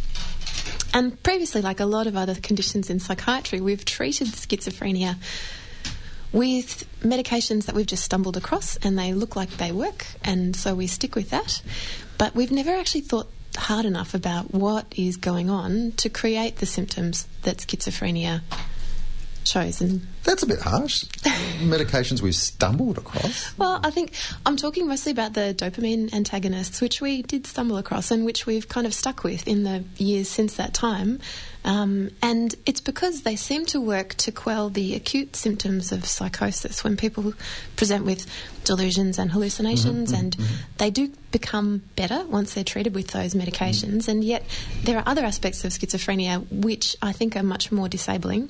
[0.94, 5.16] And previously, like a lot of other conditions in psychiatry, we've treated schizophrenia
[6.32, 10.76] with medications that we've just stumbled across and they look like they work, and so
[10.76, 11.62] we stick with that.
[12.18, 16.66] But we've never actually thought hard enough about what is going on to create the
[16.66, 18.42] symptoms that schizophrenia
[19.44, 19.82] shows.
[19.82, 21.04] And That's a bit harsh.
[21.62, 23.58] Medications we've stumbled across.
[23.58, 24.14] well, I think
[24.46, 28.68] I'm talking mostly about the dopamine antagonists, which we did stumble across and which we've
[28.68, 31.20] kind of stuck with in the years since that time.
[31.66, 36.84] Um, and it's because they seem to work to quell the acute symptoms of psychosis
[36.84, 37.34] when people
[37.76, 38.28] present with
[38.64, 40.74] delusions and hallucinations, mm-hmm, and mm-hmm, mm-hmm.
[40.78, 44.08] they do become better once they're treated with those medications.
[44.08, 44.46] And yet,
[44.84, 48.50] there are other aspects of schizophrenia which I think are much more disabling,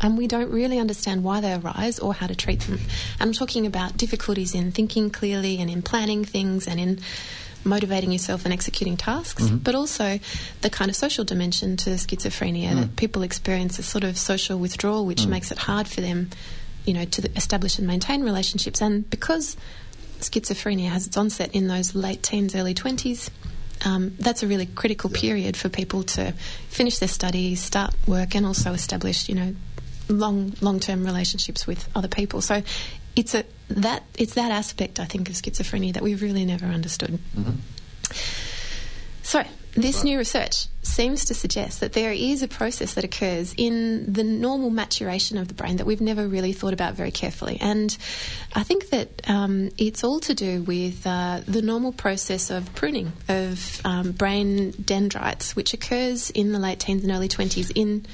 [0.00, 2.80] and we don't really understand why they arise or how to treat them.
[3.20, 7.00] I'm talking about difficulties in thinking clearly and in planning things and in
[7.66, 9.56] motivating yourself and executing tasks, mm-hmm.
[9.56, 10.18] but also
[10.62, 12.96] the kind of social dimension to schizophrenia that mm.
[12.96, 15.28] people experience a sort of social withdrawal, which mm.
[15.28, 16.30] makes it hard for them,
[16.84, 18.80] you know, to establish and maintain relationships.
[18.80, 19.56] And because
[20.20, 23.28] schizophrenia has its onset in those late teens, early 20s,
[23.84, 26.32] um, that's a really critical period for people to
[26.68, 29.54] finish their studies, start work, and also establish, you know,
[30.08, 32.40] long long term relationships with other people.
[32.40, 32.62] So
[33.16, 37.18] it's a that it's that aspect I think of schizophrenia that we've really never understood.
[39.22, 39.42] So
[39.76, 44.24] this new research seems to suggest that there is a process that occurs in the
[44.24, 47.58] normal maturation of the brain that we've never really thought about very carefully.
[47.60, 47.94] And
[48.54, 53.12] I think that um, it's all to do with uh, the normal process of pruning
[53.28, 58.06] of um, brain dendrites, which occurs in the late teens and early 20s in.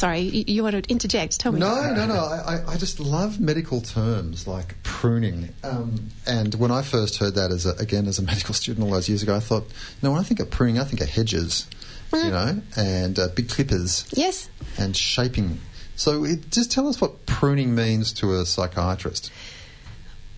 [0.00, 1.38] Sorry, you, you want to interject?
[1.40, 1.60] Tell me.
[1.60, 2.14] No, no, no.
[2.14, 5.50] I, I- just love medical terms like pruning.
[5.62, 8.92] Um, and when I first heard that, as a, again as a medical student all
[8.92, 9.64] those years ago, I thought,
[10.02, 11.68] no, when I think of pruning, I think of hedges,
[12.14, 14.48] you know, and uh, big clippers Yes.
[14.78, 15.60] and shaping.
[15.96, 19.30] So it, just tell us what pruning means to a psychiatrist.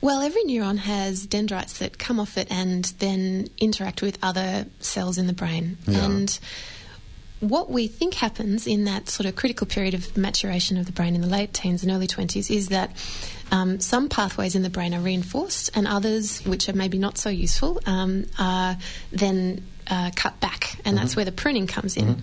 [0.00, 5.18] Well, every neuron has dendrites that come off it and then interact with other cells
[5.18, 5.78] in the brain.
[5.86, 6.04] Yeah.
[6.04, 6.40] And
[7.42, 11.16] what we think happens in that sort of critical period of maturation of the brain
[11.16, 12.92] in the late teens and early 20s is that
[13.50, 17.30] um, some pathways in the brain are reinforced and others, which are maybe not so
[17.30, 18.76] useful, um, are
[19.10, 22.22] then uh, cut back, and that's where the pruning comes in.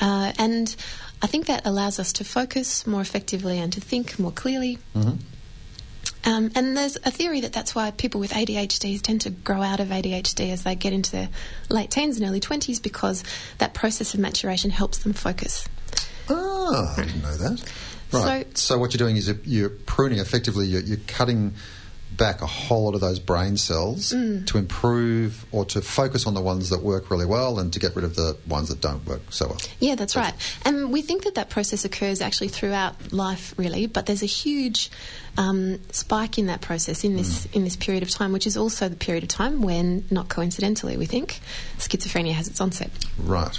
[0.00, 0.74] Uh, and
[1.20, 4.78] I think that allows us to focus more effectively and to think more clearly.
[6.24, 9.80] Um, and there's a theory that that's why people with ADHD tend to grow out
[9.80, 11.28] of ADHD as they get into their
[11.68, 13.24] late teens and early 20s because
[13.58, 15.66] that process of maturation helps them focus.
[16.28, 17.72] Ah, I didn't know that.
[18.12, 18.58] Right.
[18.58, 21.54] So, what you're doing is you're, you're pruning effectively, you're, you're cutting
[22.20, 24.46] back a whole lot of those brain cells Mm.
[24.46, 27.96] to improve or to focus on the ones that work really well and to get
[27.96, 29.58] rid of the ones that don't work so well.
[29.80, 30.34] Yeah, that's right.
[30.64, 33.86] And we think that that process occurs actually throughout life, really.
[33.86, 34.90] But there's a huge
[35.38, 38.88] um, spike in that process in this in this period of time, which is also
[38.88, 41.40] the period of time when, not coincidentally, we think
[41.78, 42.90] schizophrenia has its onset.
[43.18, 43.58] Right.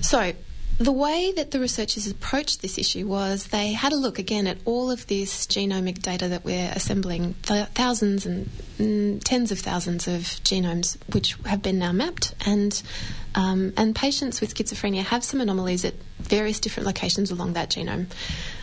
[0.00, 0.32] So,
[0.78, 4.58] the way that the researchers approached this issue was they had a look again at
[4.64, 8.46] all of this genomic data that we're assembling, th- thousands and
[8.78, 12.82] mm, tens of thousands of genomes which have been now mapped, and
[13.36, 18.06] um, and patients with schizophrenia have some anomalies at various different locations along that genome.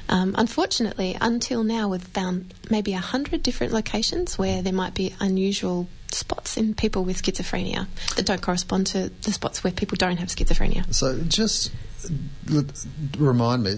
[0.10, 5.14] Um, unfortunately, until now, we've found maybe a hundred different locations where there might be
[5.22, 10.18] unusual spots in people with schizophrenia that don't correspond to the spots where people don't
[10.18, 10.92] have schizophrenia.
[10.94, 11.72] So just
[13.18, 13.76] remind me,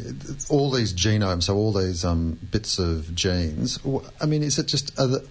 [0.49, 3.79] all these genomes, so all these um, bits of genes.
[4.21, 5.27] I mean, is it just are, the,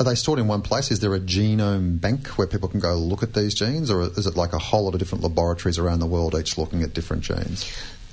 [0.00, 0.90] are they stored in one place?
[0.90, 4.26] Is there a genome bank where people can go look at these genes, or is
[4.26, 7.22] it like a whole lot of different laboratories around the world each looking at different
[7.22, 7.70] genes?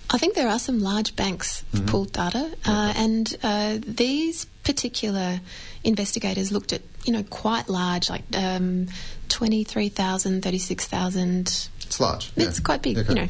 [0.09, 5.39] I think there are some large banks of pooled data, uh, and uh, these particular
[5.83, 8.87] investigators looked at, you know, quite large, like um,
[9.29, 11.69] 23,000, 36,000.
[11.85, 12.31] It's large.
[12.35, 12.63] It's yeah.
[12.63, 13.09] quite big, Okay.
[13.09, 13.27] you know.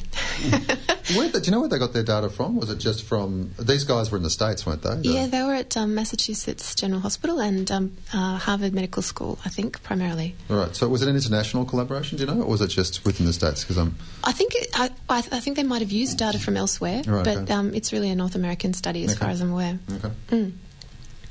[1.15, 2.55] Where, do you know where they got their data from?
[2.55, 4.95] Was it just from these guys were in the states, weren't they?
[4.95, 9.37] The- yeah, they were at um, Massachusetts General Hospital and um, uh, Harvard Medical School,
[9.45, 10.35] I think, primarily.
[10.49, 10.75] All right.
[10.75, 12.17] So was it an international collaboration?
[12.17, 13.63] Do you know, or was it just within the states?
[13.63, 17.03] Because I'm I think it, I, I, think they might have used data from elsewhere,
[17.05, 17.53] Right, but okay.
[17.53, 19.19] um, it's really a North American study, as Okay.
[19.19, 19.77] far as I'm aware.
[20.03, 20.51] okay.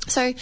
[0.07, 0.33] So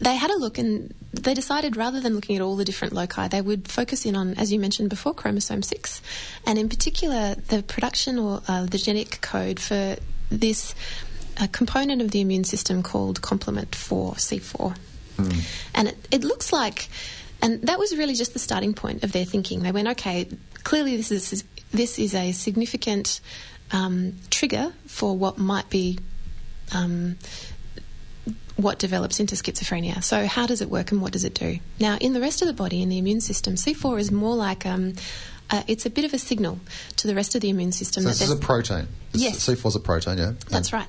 [0.00, 3.28] they had a look and they decided rather than looking at all the different loci,
[3.28, 6.02] they would focus in on, as you mentioned before, chromosome 6,
[6.46, 9.96] and in particular the production or uh, the genetic code for
[10.30, 10.74] this
[11.38, 14.76] uh, component of the immune system called complement 4, C4.
[15.74, 16.88] And it, it looks like,
[17.42, 19.62] and that was really just the starting point of their thinking.
[19.62, 20.28] They went, okay,
[20.64, 23.20] clearly this is this is a significant
[23.70, 25.98] um, trigger for what might be
[26.74, 27.16] um,
[28.62, 30.02] what develops into schizophrenia.
[30.02, 31.58] So, how does it work and what does it do?
[31.78, 34.66] Now, in the rest of the body, in the immune system, C4 is more like
[34.66, 34.94] um,
[35.50, 36.60] uh, it's a bit of a signal
[36.96, 38.86] to the rest of the immune system So that this is a protein.
[39.12, 39.44] This- Yes.
[39.48, 40.18] C4 is a protein.
[40.18, 40.32] Yeah.
[40.48, 40.86] that's right.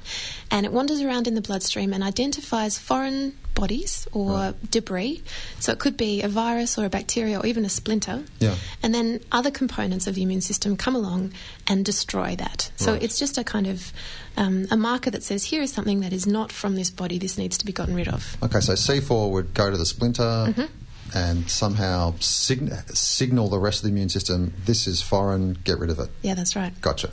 [0.52, 5.24] And it wanders around in the bloodstream and identifies foreign bodies or debris.
[5.60, 8.24] So it could be a virus or a bacteria or even a splinter.
[8.39, 8.56] Yeah.
[8.84, 11.34] And then other components of the immune system come along
[11.67, 12.69] and destroy that.
[12.76, 13.02] So Right.
[13.04, 13.91] it's just a kind of
[14.38, 17.17] um, a marker that says here is something that is not from this body.
[17.17, 18.38] This needs to be gotten rid of.
[18.43, 20.65] Okay, so C4 would go to the splinter Mm-hmm.
[21.13, 25.89] And somehow sign- signal the rest of the immune system this is foreign, get rid
[25.89, 26.10] of it.
[26.21, 26.74] Yeah, that's right.
[26.82, 27.10] Gotcha.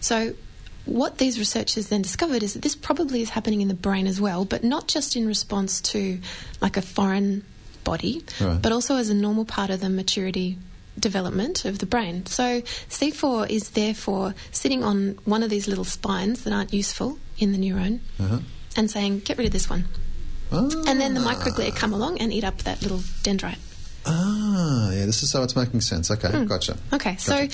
[0.00, 0.34] So,
[0.84, 4.20] what these researchers then discovered is that this probably is happening in the brain as
[4.20, 6.18] well, but not just in response to
[6.60, 7.44] like a foreign
[7.84, 8.60] body, Right.
[8.60, 10.58] but also as a normal part of the maturity
[10.98, 12.26] development of the brain.
[12.26, 17.52] So, C4 is therefore sitting on one of these little spines that aren't useful in
[17.52, 18.38] the neuron Uh-huh.
[18.76, 19.84] and saying, get rid of this one.
[20.50, 23.58] Ah, And then the microglia come along and eat up that little dendrite.
[24.06, 26.10] ah, yeah, this is so it's making sense.
[26.10, 26.44] Okay, Hmm.
[26.46, 26.76] gotcha.
[26.92, 27.46] Okay, so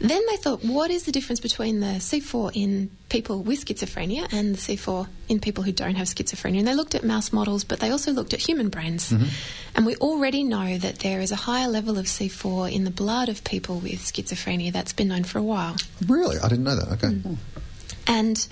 [0.00, 4.54] then they thought, what is the difference between the C4 in people with schizophrenia and
[4.56, 6.58] the C4 in people who don't have schizophrenia?
[6.60, 9.12] And they looked at mouse models, but they also looked at human brains.
[9.12, 9.26] Mm-hmm.
[9.76, 13.28] And we already know that there is a higher level of C4 in the blood
[13.28, 14.72] of people with schizophrenia.
[14.72, 15.76] That's been known for a while.
[16.08, 16.38] Really?
[16.38, 16.88] I didn't know that.
[16.94, 17.08] Okay.
[17.14, 17.34] Hmm.
[18.08, 18.48] And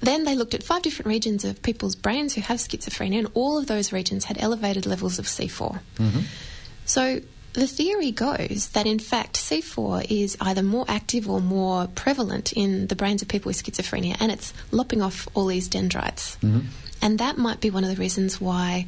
[0.00, 3.58] then they looked at five different regions of people's brains who have schizophrenia, and all
[3.58, 5.80] of those regions had elevated levels of C4.
[5.96, 6.20] Mm-hmm.
[6.84, 7.20] So
[7.54, 12.86] the theory goes that in fact C4 is either more active or more prevalent in
[12.86, 16.36] the brains of people with schizophrenia, and it's lopping off all these dendrites.
[16.36, 16.68] Mm-hmm.
[17.02, 18.86] And that might be one of the reasons why.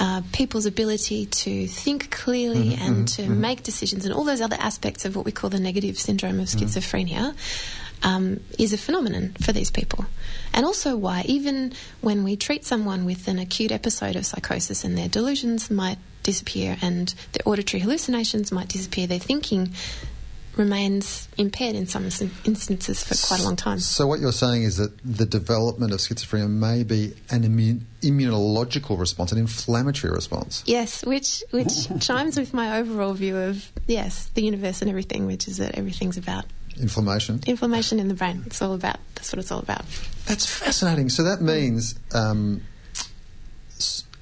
[0.00, 4.56] Uh, people's ability to think clearly mm-hmm, and to make decisions, and all those other
[4.60, 7.34] aspects of what we call the negative syndrome of schizophrenia,
[8.02, 10.06] um, is a phenomenon for these people.
[10.52, 14.96] And also why, even when we treat someone with an acute episode of psychosis and
[14.96, 19.74] their delusions might disappear and their auditory hallucinations might disappear, their thinking
[20.58, 22.04] remains impaired in some
[22.44, 23.78] instances for quite a long time.
[23.78, 28.98] So what you're saying is that the development of schizophrenia may be an immune, immunological
[28.98, 30.64] response, an inflammatory response.
[30.66, 35.46] Yes, which which chimes with my overall view of yes, the universe and everything, which
[35.46, 36.44] is that everything's about
[36.80, 37.40] Inflammation.
[37.46, 38.42] inflammation in the brain.
[38.46, 39.84] It's all about that's what it's all about.
[40.26, 41.08] That's fascinating.
[41.08, 42.62] So that means, um,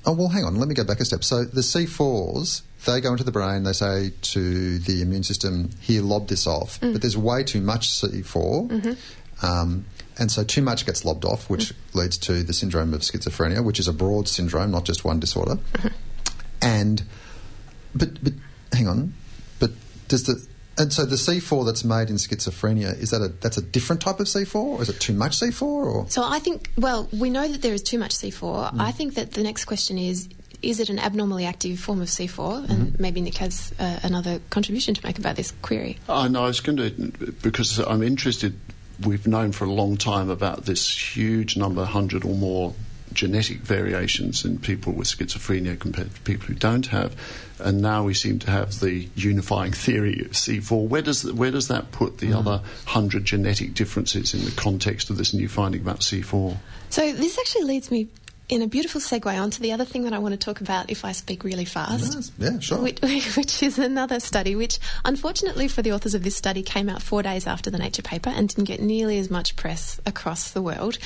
[0.04, 0.56] oh well, hang on.
[0.56, 1.22] Let me go back a step.
[1.24, 3.64] So the C4s, they go into the brain.
[3.64, 7.88] They say to the immune system, "Here, lob this off." But there's way too much
[7.90, 8.96] C4,
[9.42, 9.84] um,
[10.18, 13.78] and so too much gets lobbed off, which leads to the syndrome of schizophrenia, which
[13.80, 15.58] is a broad syndrome, not just one disorder.
[16.62, 17.02] And
[17.94, 18.32] but but
[18.72, 19.14] hang on,
[19.58, 19.70] but
[20.08, 20.46] does the
[20.78, 24.20] and so the C4 that's made in schizophrenia is that a that's a different type
[24.20, 27.48] of C4 or is it too much C4 or So I think, well, we know
[27.48, 28.32] that there is too much C4.
[28.40, 28.80] Mm-hmm.
[28.80, 30.28] I think that the next question is.
[30.62, 32.70] Is it an abnormally active form of C4?
[32.70, 33.02] And mm-hmm.
[33.02, 35.98] maybe Nick has uh, another contribution to make about this query.
[36.08, 36.90] Uh, I know I was going to
[37.42, 38.58] because I'm interested.
[39.04, 42.74] We've known for a long time about this huge number, hundred or more
[43.16, 47.16] genetic variations in people with schizophrenia compared to people who don't have,
[47.58, 50.86] and now we seem to have the unifying theory of C4.
[50.86, 52.36] Where does where does that put the mm.
[52.36, 56.56] other hundred genetic differences in the context of this new finding about C4?
[56.90, 58.08] So this actually leads me
[58.48, 61.04] in a beautiful segue onto the other thing that I want to talk about if
[61.04, 62.14] I speak really fast.
[62.14, 62.32] Yes.
[62.38, 63.00] yeah sure Which,
[63.36, 67.22] which is another study, which unfortunately for the authors of this study came out four
[67.22, 70.98] days after the Nature paper and didn't get nearly as much press across the world,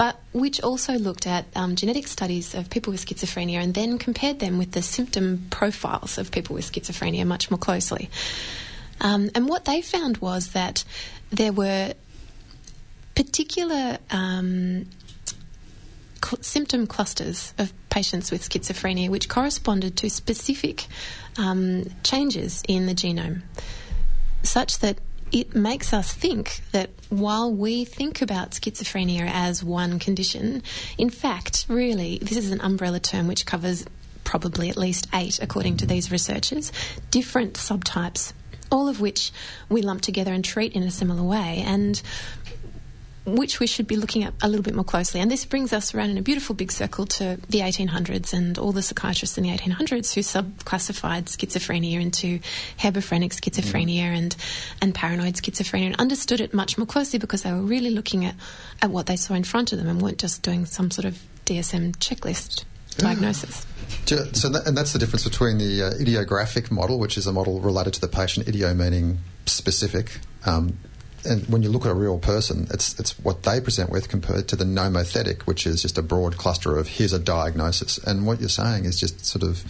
[0.00, 4.38] but which also looked at um, genetic studies of people with schizophrenia and then compared
[4.38, 8.08] them with the symptom profiles of people with schizophrenia much more closely.
[9.02, 10.84] Um, and what they found was that
[11.28, 11.92] there were
[13.14, 14.86] particular um,
[16.24, 20.86] cl- symptom clusters of patients with schizophrenia which corresponded to specific
[21.36, 23.42] um, changes in the genome,
[24.44, 24.96] such that
[25.32, 30.62] it makes us think that while we think about schizophrenia as one condition,
[30.98, 33.84] in fact, really, this is an umbrella term which covers
[34.24, 36.72] probably at least eight, according to these researchers,
[37.10, 38.32] different subtypes,
[38.70, 39.32] all of which
[39.68, 41.62] we lump together and treat in a similar way.
[41.66, 42.00] And
[43.26, 45.20] which we should be looking at a little bit more closely.
[45.20, 48.72] And this brings us around in a beautiful big circle to the 1800s and all
[48.72, 52.38] the psychiatrists in the 1800s who subclassified schizophrenia into
[52.78, 54.34] hebephrenic schizophrenia and,
[54.80, 58.34] and paranoid schizophrenia and understood it much more closely because they were really looking at,
[58.82, 61.18] at what they saw in front of them and weren't just doing some sort of
[61.44, 62.64] DSM checklist
[62.96, 63.66] diagnosis.
[64.06, 67.32] Ju- So that, and that's the difference between the uh, idiographic model, which is a
[67.32, 70.18] model related to the patient, idio meaning specific.
[70.46, 70.78] Um,
[71.24, 74.48] and when you look at a real person, it's it's what they present with compared
[74.48, 77.98] to the nomothetic, which is just a broad cluster of here's a diagnosis.
[77.98, 79.62] And what you're saying is just sort of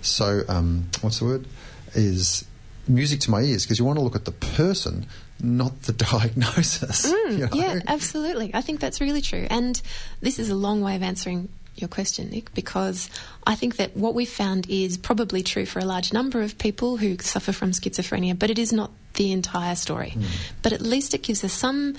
[0.00, 1.46] so um, what's the word
[1.94, 2.44] is
[2.88, 5.06] music to my ears because you want to look at the person,
[5.40, 7.04] not the diagnosis.
[7.04, 7.48] you know?
[7.52, 8.50] Yeah, absolutely.
[8.54, 9.46] I think that's really true.
[9.50, 9.80] And
[10.20, 13.08] this is a long way of answering your question, Nick, because
[13.46, 16.96] I think that what we've found is probably true for a large number of people
[16.98, 20.14] who suffer from schizophrenia, but it is not the entire story.
[20.62, 21.96] But at least it gives us some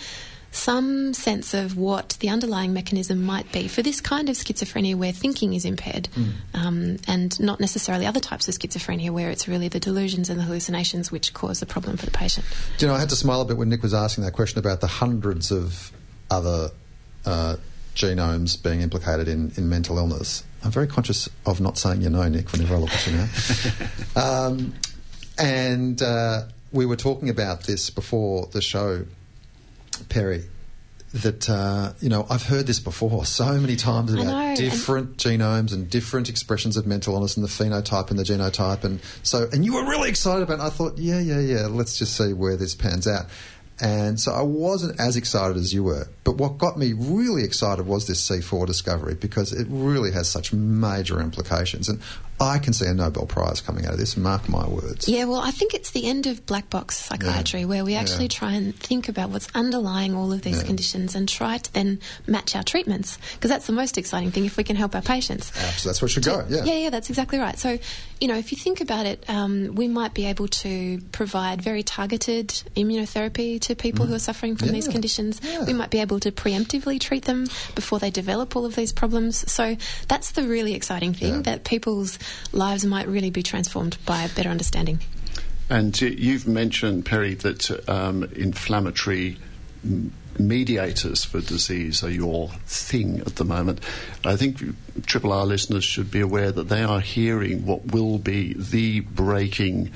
[0.52, 5.12] some sense of what the underlying mechanism might be for this kind of schizophrenia where
[5.12, 6.08] thinking is impaired,
[6.54, 10.44] um, and not necessarily other types of schizophrenia where it's really the delusions and the
[10.44, 12.46] hallucinations which cause the problem for the patient.
[12.78, 14.60] Do you know, I had to smile a bit when Nick was asking that question
[14.60, 15.92] about the hundreds of
[16.30, 16.70] other
[17.26, 17.56] uh,
[17.96, 20.44] genomes being implicated in, in mental illness.
[20.64, 23.28] I'm very conscious of not saying you know, Nick, whenever I look at you now.
[24.48, 24.74] um,
[25.38, 29.06] and uh, we were talking about this before the show,
[30.10, 30.46] Perry.
[31.14, 35.18] That uh, you know, I've heard this before so many times know, about and- different
[35.18, 39.48] genomes and different expressions of mental illness and the phenotype and the genotype, and so
[39.52, 40.58] and you were really excited about.
[40.58, 40.64] it.
[40.64, 41.68] I thought, yeah, yeah, yeah.
[41.68, 43.28] Let's just see where this pans out.
[43.82, 46.08] And so I wasn't as excited as you were.
[46.24, 50.54] But what got me really excited was this C4 discovery because it really has such
[50.54, 51.90] major implications.
[51.90, 52.00] And
[52.40, 55.08] I can see a Nobel Prize coming out of this, mark my words.
[55.08, 57.66] Yeah, well, I think it's the end of black box psychiatry Yeah.
[57.68, 58.30] where we actually Yeah.
[58.40, 60.64] try and think about what's underlying all of these Yeah.
[60.64, 64.58] conditions and try to then match our treatments because that's the most exciting thing if
[64.58, 65.52] we can help our patients.
[65.78, 66.64] So that's where it should go, yeah.
[66.66, 67.58] Yeah, yeah, that's exactly right.
[67.58, 67.78] So,
[68.20, 71.84] you know, if you think about it, um, we might be able to provide very
[71.84, 74.92] targeted immunotherapy to people who are suffering from these Mm.
[74.92, 75.40] Conditions.
[75.44, 75.64] Yeah.
[75.66, 79.50] We might be able to preemptively treat them before they develop all of these problems.
[79.52, 79.78] So
[80.08, 82.18] that's the really exciting thing that people's
[82.52, 85.00] lives might really be transformed by a better understanding.
[85.70, 89.38] And uh, you've mentioned, Perry, that um, inflammatory
[90.40, 93.80] mediators for disease are your thing at the moment.
[94.26, 94.62] I think
[95.06, 99.92] Triple R listeners should be aware that they are hearing what will be the breaking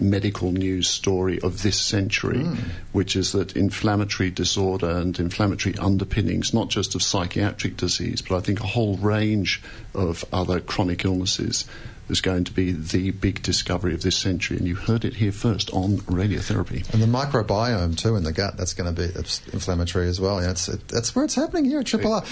[0.00, 2.54] medical news story of this century, Hmm.
[2.92, 8.40] which is that inflammatory disorder and inflammatory underpinnings, not just of psychiatric disease, but I
[8.40, 9.62] think a whole range
[9.94, 11.64] of other chronic illnesses,
[12.08, 14.56] is going to be the big discovery of this century.
[14.56, 16.88] And you heard it here first on radiotherapy.
[16.92, 20.42] And the microbiome too in the gut, that's going to be it's inflammatory as well.
[20.42, 22.24] Yeah, it's, it, that's where it's happening here at Triple R.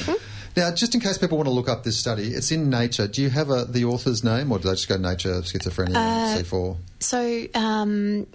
[0.57, 3.07] Now, just in case people want to look up this study, it's in Nature.
[3.07, 6.39] Do you have a, the author's name or do they just go Nature Schizophrenia Uh,
[6.43, 6.77] C4?
[6.99, 8.27] So, um,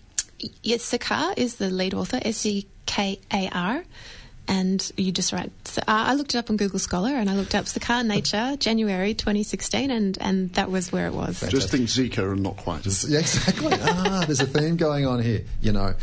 [0.64, 3.84] yes, Sekar is the lead author, S E K A R.
[4.48, 5.52] And you just write.
[5.68, 8.56] So, uh, I looked it up on Google Scholar, and I looked up Sekar Nature,
[8.58, 11.40] January 2016, and, and that was where it was.
[11.50, 12.86] Just think Zika and not quite.
[12.86, 13.74] Yeah, exactly.
[13.74, 15.94] ah, there's a theme going on here, you know.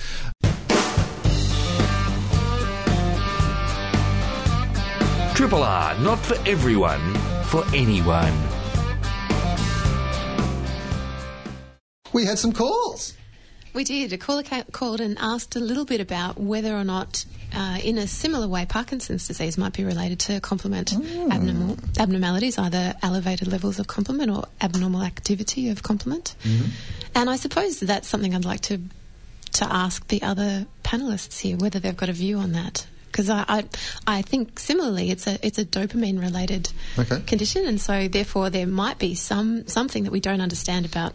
[5.34, 7.14] Triple R, not for everyone,
[7.44, 8.32] for anyone.
[12.12, 13.14] We had some calls.
[13.74, 14.12] We did.
[14.12, 14.42] A caller
[14.72, 18.66] called and asked a little bit about whether or not, uh, in a similar way,
[18.66, 24.44] Parkinson's disease might be related to complement abnormal, abnormalities, either elevated levels of complement or
[24.60, 26.34] abnormal activity of complement.
[27.14, 28.78] And I suppose that's something I'd like to
[29.52, 32.86] to ask the other panelists here whether they've got a view on that.
[33.06, 33.64] Because I, I,
[34.06, 37.20] I think similarly, it's a it's a dopamine related Okay.
[37.26, 41.14] condition, and so therefore there might be some something that we don't understand about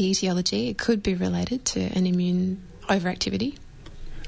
[0.00, 0.68] the etiology.
[0.68, 3.58] It could be related to an immune overactivity.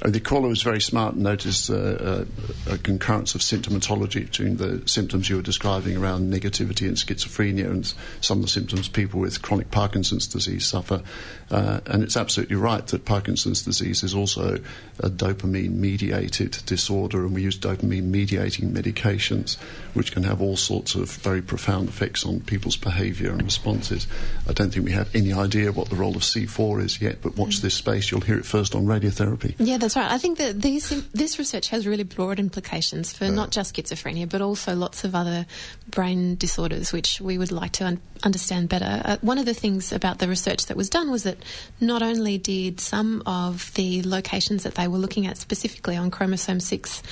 [0.03, 2.25] Uh, the caller was very smart and noticed uh, uh,
[2.69, 7.95] a concurrence of symptomatology between the symptoms you were describing around negativity and schizophrenia and
[8.21, 11.03] some of the symptoms people with chronic Parkinson's disease suffer.
[11.51, 14.59] Uh, and it's absolutely right that Parkinson's disease is also
[14.99, 19.57] a dopamine mediated disorder, and we use dopamine mediating medications,
[19.95, 24.07] which can have all sorts of very profound effects on people's behaviour and responses.
[24.49, 27.37] I don't think we have any idea what the role of C4 is yet, but
[27.37, 29.55] watch this space, you'll hear it first on radiotherapy.
[29.59, 30.11] Yeah, that's right.
[30.11, 34.41] I think that these, this research has really broad implications for not just schizophrenia, but
[34.41, 35.47] also lots of other
[35.89, 39.03] brain disorders, which we would like to un- understand better.
[39.05, 41.39] Uh, one of the things about the research that was done was that
[41.81, 46.61] not only did some of the locations that they were looking at specifically on chromosome
[46.61, 47.03] 6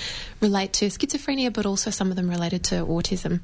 [0.41, 3.41] relate to schizophrenia, but also some of them related to autism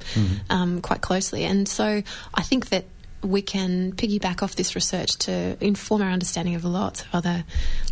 [0.51, 1.45] um, quite closely.
[1.45, 2.03] And so
[2.35, 2.85] I think that
[3.23, 7.45] we can piggyback off this research to inform our understanding of lots of other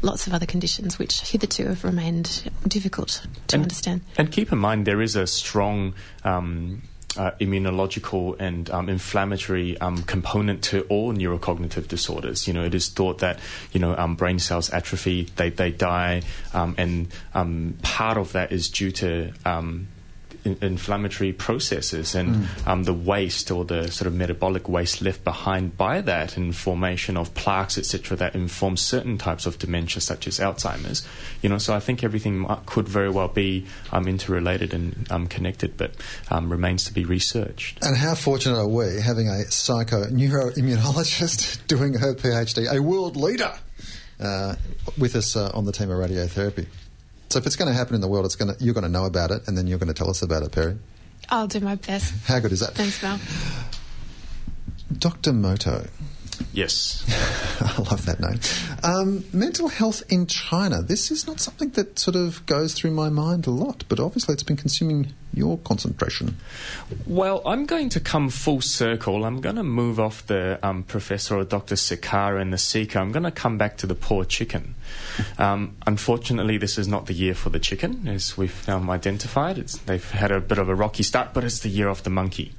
[0.02, 4.02] lots of other conditions which hitherto have remained difficult to And- understand.
[4.16, 5.94] And keep in mind, there is a strong
[6.24, 6.82] um,
[7.16, 12.46] uh, immunological and um, inflammatory um, component to all neurocognitive disorders.
[12.46, 13.38] You know, it is thought that
[13.72, 18.52] you know um, brain cells atrophy, they they die, um, and um, part of that
[18.52, 19.88] is due to um,
[20.44, 25.76] in- inflammatory processes and um, the waste or the sort of metabolic waste left behind
[25.76, 30.38] by that and formation of plaques, etc., that inform certain types of dementia, such as
[30.38, 31.06] Alzheimer's.
[31.42, 35.76] You know, so I think everything could very well be um, interrelated and um, connected,
[35.76, 35.92] but
[36.30, 37.84] um, remains to be researched.
[37.84, 43.52] And how fortunate are we having a psycho neuroimmunologist doing her PhD, a world leader,
[44.20, 44.54] uh,
[44.98, 46.66] with us uh, on the team of radiotherapy.
[47.30, 48.90] So if it's going to happen in the world, it's going to, you're going to
[48.90, 50.78] know about it, and then you're going to tell us about it, Perry.
[51.30, 52.14] I'll do my best.
[52.26, 52.74] How good is that?
[52.74, 53.18] Thanks, Mel.
[54.98, 55.32] Dr.
[55.32, 55.86] Moto.
[56.52, 57.04] Yes.
[57.60, 58.40] I love that name.
[58.82, 60.82] Um, mental health in China.
[60.82, 64.34] This is not something that sort of goes through my mind a lot, but obviously
[64.34, 66.36] it's been consuming your concentration.
[67.06, 69.24] Well, I'm going to come full circle.
[69.24, 71.74] I'm going to move off the um, Professor or Dr.
[71.74, 72.98] Sikara and the Seeker.
[72.98, 74.74] I'm going to come back to the poor chicken.
[75.38, 79.58] Um, unfortunately, this is not the year for the chicken, as we've um, identified.
[79.58, 82.10] It's, they've had a bit of a rocky start, but it's the year of the
[82.10, 82.52] monkey.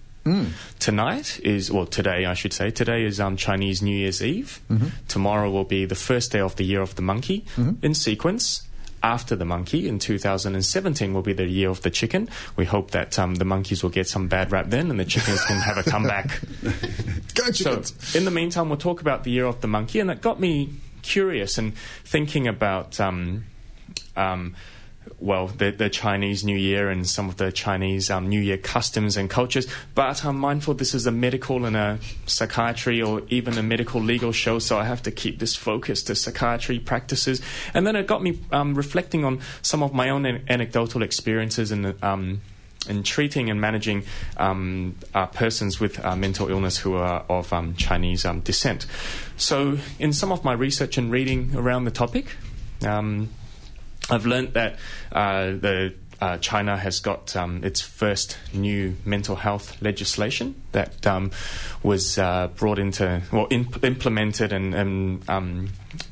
[0.80, 4.60] Tonight is, well, today I should say, today is um, Chinese New Year's Eve.
[5.08, 7.46] Tomorrow will be the first day of the year of the monkey
[7.84, 8.64] in sequence.
[9.04, 12.28] After the monkey in 2017 will be the year of the chicken.
[12.56, 15.46] We hope that um, the monkeys will get some bad rap then and the chickens
[15.46, 16.42] can have a comeback.
[17.36, 20.22] Go So, in the meantime, we'll talk about the year of the monkey, and it
[20.22, 20.74] got me
[21.04, 23.44] curious and thinking about, um,
[24.16, 24.56] um,
[25.20, 29.30] well, the, Chinese New Year and some of the Chinese um, New Year customs and
[29.30, 29.68] cultures.
[29.94, 34.32] But I'm mindful this is a medical and a psychiatry or even a medical legal
[34.32, 37.42] show, so I have to keep this focused to psychiatry practices.
[37.74, 41.72] And then it got me um, reflecting on some of my own an- anecdotal experiences
[41.72, 42.02] and.
[42.04, 42.42] Um,
[42.88, 44.04] in treating and managing
[44.38, 48.86] um, uh, persons with uh, mental illness who are of um, Chinese um, descent.
[49.38, 52.28] So, in some of my research and reading around the topic,
[52.84, 53.30] um,
[54.10, 54.78] I've learnt that
[55.12, 61.32] uh, the uh, China has got um, its first new mental health legislation that um,
[61.84, 65.70] was uh, brought into, well, imp- implemented and, and um,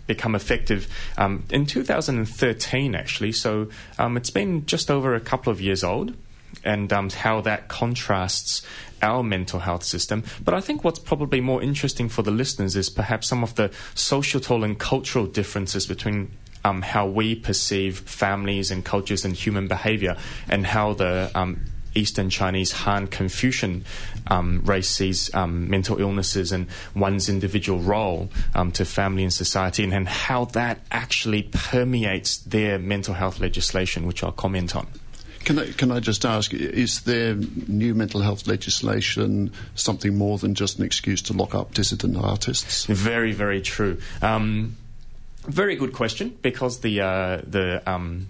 [0.08, 0.88] become effective
[1.18, 3.32] um, in 2013, actually.
[3.32, 6.16] So um, it's been just over a couple of years old.
[6.64, 8.66] And um, how that contrasts
[9.02, 10.24] our mental health system.
[10.42, 13.72] But I think what's probably more interesting for the listeners is perhaps some of the
[13.96, 16.32] social and cultural differences between
[16.64, 20.18] um, how we perceive families and cultures and human behavior,
[20.50, 23.86] and how the um, Eastern Chinese Han Confucian
[24.28, 29.84] um, race sees um, mental illnesses and one's individual role um, to family and society,
[29.84, 34.88] and, and how that actually permeates their mental health legislation, which I'll comment on.
[35.44, 40.56] Can I, can I just ask, is there new mental health legislation something more than
[40.56, 42.86] just an excuse to lock up dissident artists?
[42.86, 43.98] Very, very true.
[44.22, 44.78] Um,
[45.46, 48.28] very good question because the uh, the um,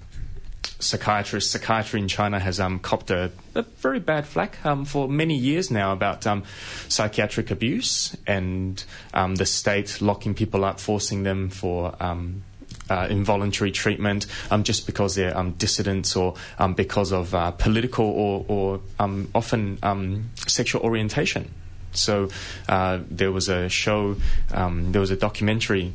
[0.80, 5.38] psychiatrist psychiatry in China has um, copped a, a, very bad flack um, for many
[5.38, 6.44] years now about um,
[6.90, 8.84] psychiatric abuse and
[9.14, 11.96] um, the state locking people up, forcing them for.
[12.00, 12.44] Um,
[12.90, 16.34] uh, involuntary treatment um, just because they're dissidents or
[16.76, 18.82] because of uh, political or, or
[19.34, 21.50] often sexual orientation.
[21.94, 22.28] So
[22.68, 24.18] uh, there was a show,
[24.50, 25.94] there was a documentary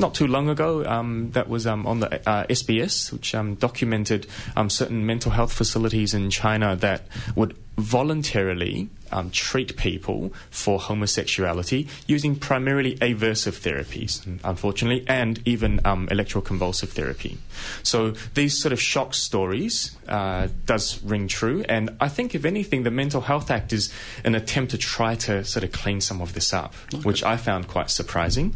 [0.00, 4.26] not too long ago um, that was um, on the uh, SBS, which um, documented
[4.56, 11.88] um, certain mental health facilities in China that would voluntarily um, treat people for homosexuality
[12.06, 17.38] using primarily aversive therapies, unfortunately, and even um, electroconvulsive therapy.
[17.82, 22.82] So these sort of shock stories uh, does ring true, and I think if anything,
[22.82, 23.92] the Mental Health Act is
[24.24, 27.02] an attempt to try to sort of clean some of this up, okay.
[27.02, 28.54] which I found quite surprising.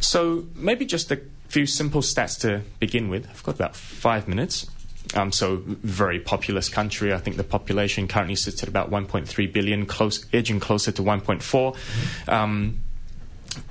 [0.00, 3.28] So maybe just a few simple stats to begin with.
[3.28, 4.66] I've got about five minutes.
[5.14, 7.12] Um, so very populous country.
[7.12, 12.28] I think the population currently sits at about 1.3 billion, close, edging closer to 1.4.
[12.32, 12.80] Um,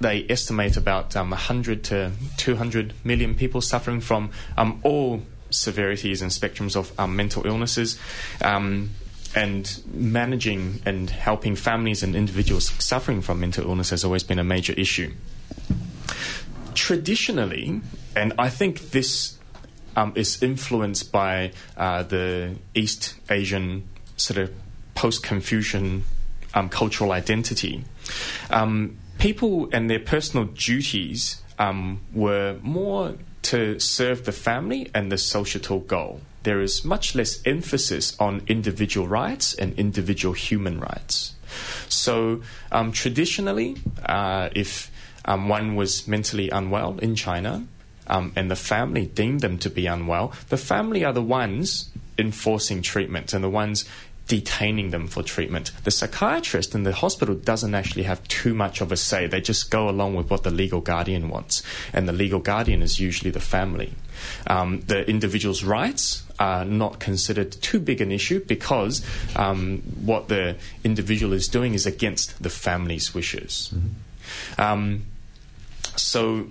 [0.02, 6.32] they estimate about um, 100 to 200 million people suffering from um, all severities and
[6.32, 7.98] spectrums of um, mental illnesses.
[8.42, 8.92] Um,
[9.36, 14.44] and managing and helping families and individuals suffering from mental illness has always been a
[14.44, 15.14] major issue.
[16.74, 17.82] Traditionally,
[18.16, 19.39] and I think this
[19.96, 23.88] um, is influenced by uh, the East Asian
[24.18, 24.52] sort of
[24.96, 26.04] post Confucian
[26.54, 27.84] um, cultural identity.
[28.50, 35.18] Um, people and their personal duties um, were more to serve the family and the
[35.18, 36.22] societal goal.
[36.44, 41.36] There is much less emphasis on individual rights and individual human rights.
[41.90, 44.92] So, um, traditionally, uh, if
[45.26, 47.66] one was mentally unwell in China,
[48.10, 52.82] um, and the family deem them to be unwell, the family are the ones enforcing
[52.82, 53.86] treatment and the ones
[54.30, 55.72] detaining them for treatment.
[55.84, 59.26] The psychiatrist in the hospital doesn't actually have too much of a say.
[59.26, 61.64] They just go along with what the legal guardian wants.
[61.94, 63.96] And the legal guardian is usually the family.
[64.46, 69.04] Um, the individual's rights are not considered too big an issue because
[69.36, 73.74] um, what the individual is doing is against the family's wishes.
[73.74, 74.62] Mm-hmm.
[74.62, 75.06] Um,
[75.96, 76.50] so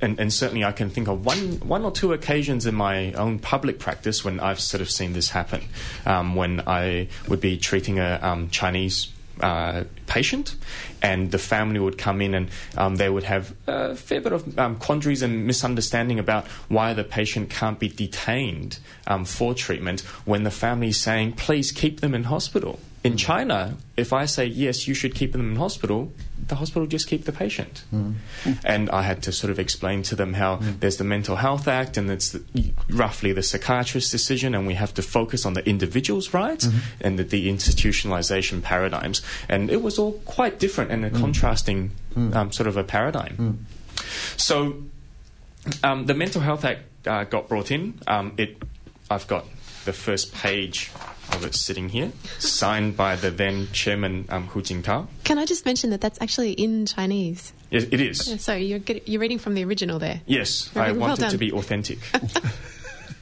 [0.00, 3.38] and, and, certainly I can think of one, one or two occasions in my own
[3.38, 5.62] public practice when I've sort of seen this happen.
[6.06, 9.08] Um, when I would be treating a um, Chinese
[9.40, 10.56] uh, patient,
[11.02, 14.58] and the family would come in and um, they would have a fair bit of
[14.58, 20.42] um, quandaries and misunderstanding about why the patient can't be detained um, for treatment when
[20.42, 22.80] the family is saying, please keep them in hospital.
[23.04, 26.12] In China, if I say, yes, you should keep them in hospital,
[26.48, 27.84] the hospital just keep the patient.
[27.94, 28.14] Mm.
[28.64, 30.80] And I had to sort of explain to them how mm.
[30.80, 34.94] there's the Mental Health Act and it's the, roughly the psychiatrist's decision, and we have
[34.94, 36.78] to focus on the individual's rights mm-hmm.
[37.00, 39.22] and the deinstitutionalization paradigms.
[39.48, 41.20] And it was all quite different and a mm.
[41.20, 42.34] contrasting mm.
[42.34, 43.36] um, sort of a paradigm.
[43.36, 44.38] Mm.
[44.38, 44.82] So
[45.82, 48.00] um, the Mental Health Act uh, got brought in.
[48.06, 48.62] Um, it,
[49.10, 49.46] I've got
[49.84, 50.90] the first page
[51.32, 55.06] of it sitting here, signed by the then chairman um, Hu Jintao.
[55.24, 57.52] Can I just mention that that's actually in Chinese?
[57.70, 58.28] Yes, it is.
[58.28, 60.20] Yeah, so you're you're reading from the original there.
[60.26, 61.28] Yes, I well want done.
[61.28, 61.98] it to be authentic.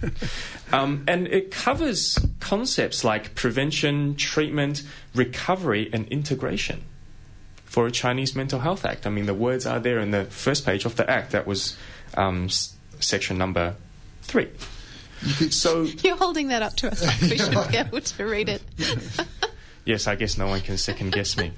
[0.72, 4.82] um, and it covers concepts like prevention, treatment,
[5.14, 6.82] recovery, and integration
[7.64, 9.06] for a Chinese Mental Health Act.
[9.06, 11.32] I mean, the words are there in the first page of the Act.
[11.32, 11.76] That was
[12.14, 12.48] um,
[13.00, 13.74] section number
[14.22, 14.48] three.
[15.50, 18.62] So you're holding that up to us like we should be able to read it.
[19.84, 21.52] yes, I guess no one can second guess me.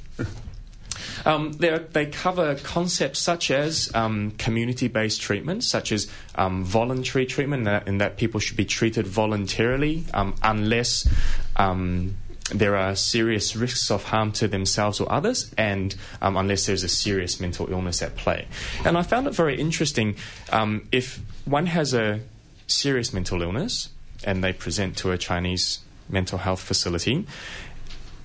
[1.24, 7.64] Um, they cover concepts such as um, community-based treatment, such as um, voluntary treatment, in
[7.64, 11.08] that, in that, people should be treated voluntarily um, unless
[11.56, 12.16] um,
[12.50, 16.88] there are serious risks of harm to themselves or others, and um, unless there's a
[16.88, 18.46] serious mental illness at play.
[18.84, 20.16] And I found it very interesting
[20.50, 22.20] um, if one has a
[22.68, 23.90] serious mental illness
[24.24, 27.26] and they present to a Chinese mental health facility,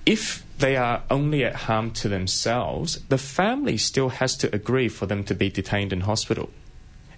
[0.06, 5.06] if they are only at harm to themselves, the family still has to agree for
[5.06, 6.50] them to be detained in hospital.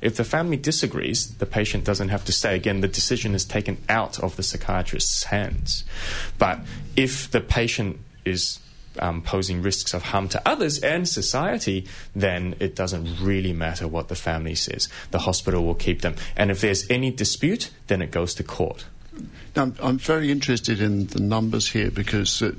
[0.01, 2.55] If the family disagrees, the patient doesn't have to stay.
[2.55, 5.85] Again, the decision is taken out of the psychiatrist's hands.
[6.39, 6.61] But
[6.97, 8.61] if the patient is
[9.01, 14.09] um, posing risks of harm to others and society, then it doesn't really matter what
[14.09, 14.89] the family says.
[15.11, 16.17] The hospital will keep them.
[16.37, 18.87] And if there's any dispute, then it goes to court.
[19.57, 22.53] Now, I'm very interested in the numbers here because uh,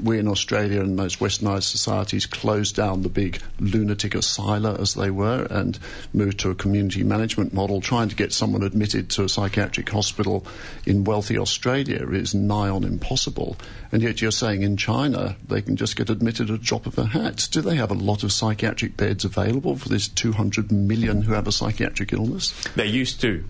[0.00, 5.10] we in Australia and most westernized societies closed down the big lunatic asylum, as they
[5.10, 5.76] were, and
[6.12, 7.80] moved to a community management model.
[7.80, 10.46] Trying to get someone admitted to a psychiatric hospital
[10.86, 13.56] in wealthy Australia is nigh on impossible.
[13.90, 16.96] And yet you're saying in China they can just get admitted at a drop of
[16.98, 17.48] a hat.
[17.50, 21.48] Do they have a lot of psychiatric beds available for this 200 million who have
[21.48, 22.52] a psychiatric illness?
[22.76, 23.42] They used to.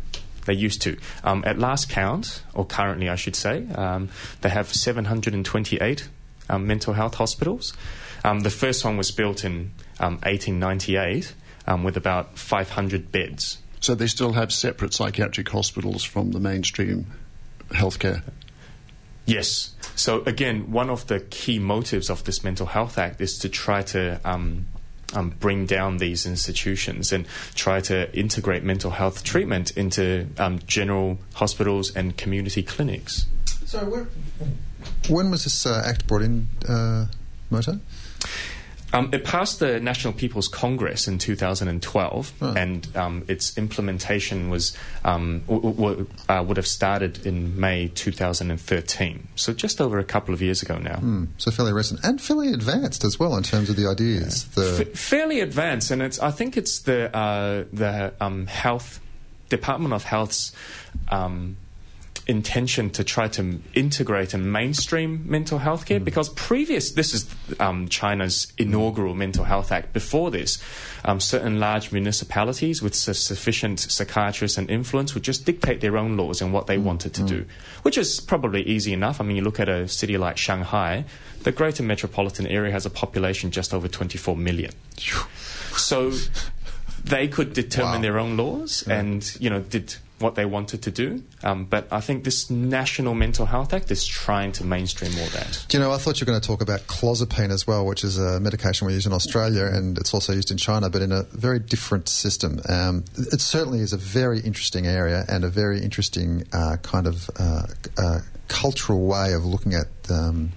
[0.46, 0.96] They used to.
[1.22, 6.08] Um, at last count, or currently I should say, um, they have 728
[6.48, 7.72] um, mental health hospitals.
[8.24, 11.34] Um, the first one was built in 1898
[11.66, 13.58] um, um, with about 500 beds.
[13.80, 17.06] So they still have separate psychiatric hospitals from the mainstream
[17.70, 18.22] healthcare?
[19.26, 19.74] Yes.
[19.94, 23.82] So again, one of the key motives of this Mental Health Act is to try
[23.82, 24.66] to um,
[25.14, 31.18] um, bring down these institutions and try to integrate mental health treatment into um, general
[31.34, 33.26] hospitals and community clinics.
[33.66, 34.08] So, when,
[35.08, 37.06] when was this uh, act brought in, uh,
[37.50, 37.80] Moto?
[38.94, 42.54] Um, it passed the National People's Congress in 2012, oh.
[42.56, 49.28] and um, its implementation was um, w- w- uh, would have started in May 2013.
[49.34, 50.96] So just over a couple of years ago now.
[50.96, 54.48] Mm, so fairly recent and fairly advanced as well in terms of the ideas.
[54.56, 54.62] Yeah.
[54.62, 59.00] The F- fairly advanced, and it's I think it's the uh, the um, health
[59.48, 60.52] Department of Health's
[61.08, 61.56] um,
[62.26, 66.04] intention to try to integrate and mainstream mental health care mm.
[66.04, 70.62] because previous this is um, China's inaugural mental health act before this
[71.04, 76.16] um, certain large municipalities with su- sufficient psychiatrists and influence would just dictate their own
[76.16, 76.84] laws and what they mm.
[76.84, 77.28] wanted to mm.
[77.28, 77.46] do
[77.82, 81.04] which is probably easy enough I mean you look at a city like Shanghai
[81.42, 84.72] the greater metropolitan area has a population just over 24 million
[85.76, 86.10] so
[87.04, 88.00] they could determine wow.
[88.00, 88.98] their own laws yeah.
[88.98, 91.22] and you know did what they wanted to do.
[91.42, 95.66] Um, but I think this National Mental Health Act is trying to mainstream all that.
[95.68, 98.02] Do you know, I thought you were going to talk about clozapine as well, which
[98.02, 101.12] is a medication we use in Australia and it's also used in China, but in
[101.12, 102.58] a very different system.
[102.68, 107.28] Um, it certainly is a very interesting area and a very interesting uh, kind of
[107.38, 107.66] uh,
[107.98, 109.88] uh, cultural way of looking at.
[110.10, 110.52] Um,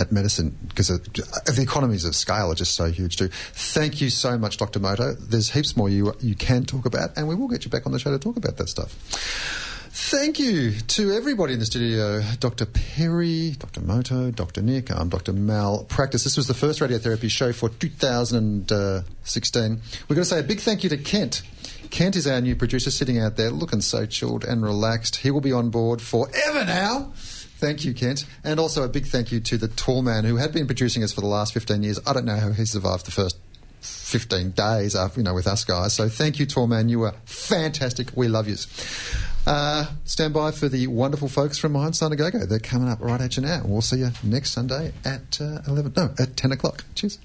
[0.00, 3.28] at medicine because the economies of scale are just so huge too.
[3.28, 4.80] Thank you so much, Dr.
[4.80, 5.14] Moto.
[5.14, 7.92] There's heaps more you you can talk about, and we will get you back on
[7.92, 8.96] the show to talk about that stuff.
[9.92, 12.64] Thank you to everybody in the studio Dr.
[12.64, 13.80] Perry, Dr.
[13.80, 14.62] Moto, Dr.
[14.62, 15.32] Nick, I'm Dr.
[15.32, 16.22] Mal Practice.
[16.22, 19.80] This was the first radiotherapy show for 2016.
[20.08, 21.42] We're going to say a big thank you to Kent.
[21.90, 25.16] Kent is our new producer sitting out there looking so chilled and relaxed.
[25.16, 27.12] He will be on board forever now.
[27.60, 28.24] Thank you, Kent.
[28.42, 31.12] And also a big thank you to the tall man who had been producing us
[31.12, 32.00] for the last 15 years.
[32.06, 33.36] I don't know how he survived the first
[33.80, 35.92] 15 days after, you know, with us guys.
[35.92, 36.88] So thank you, tall man.
[36.88, 38.16] You were fantastic.
[38.16, 38.56] We love you.
[39.46, 42.32] Uh, stand by for the wonderful folks from Mind Synagogue.
[42.32, 43.60] They're coming up right at you now.
[43.66, 46.84] We'll see you next Sunday at uh, 11, no, at 10 o'clock.
[46.94, 47.18] Cheers.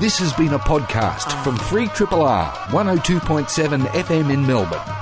[0.00, 5.01] This has been a podcast from 3 R 102.7 FM in Melbourne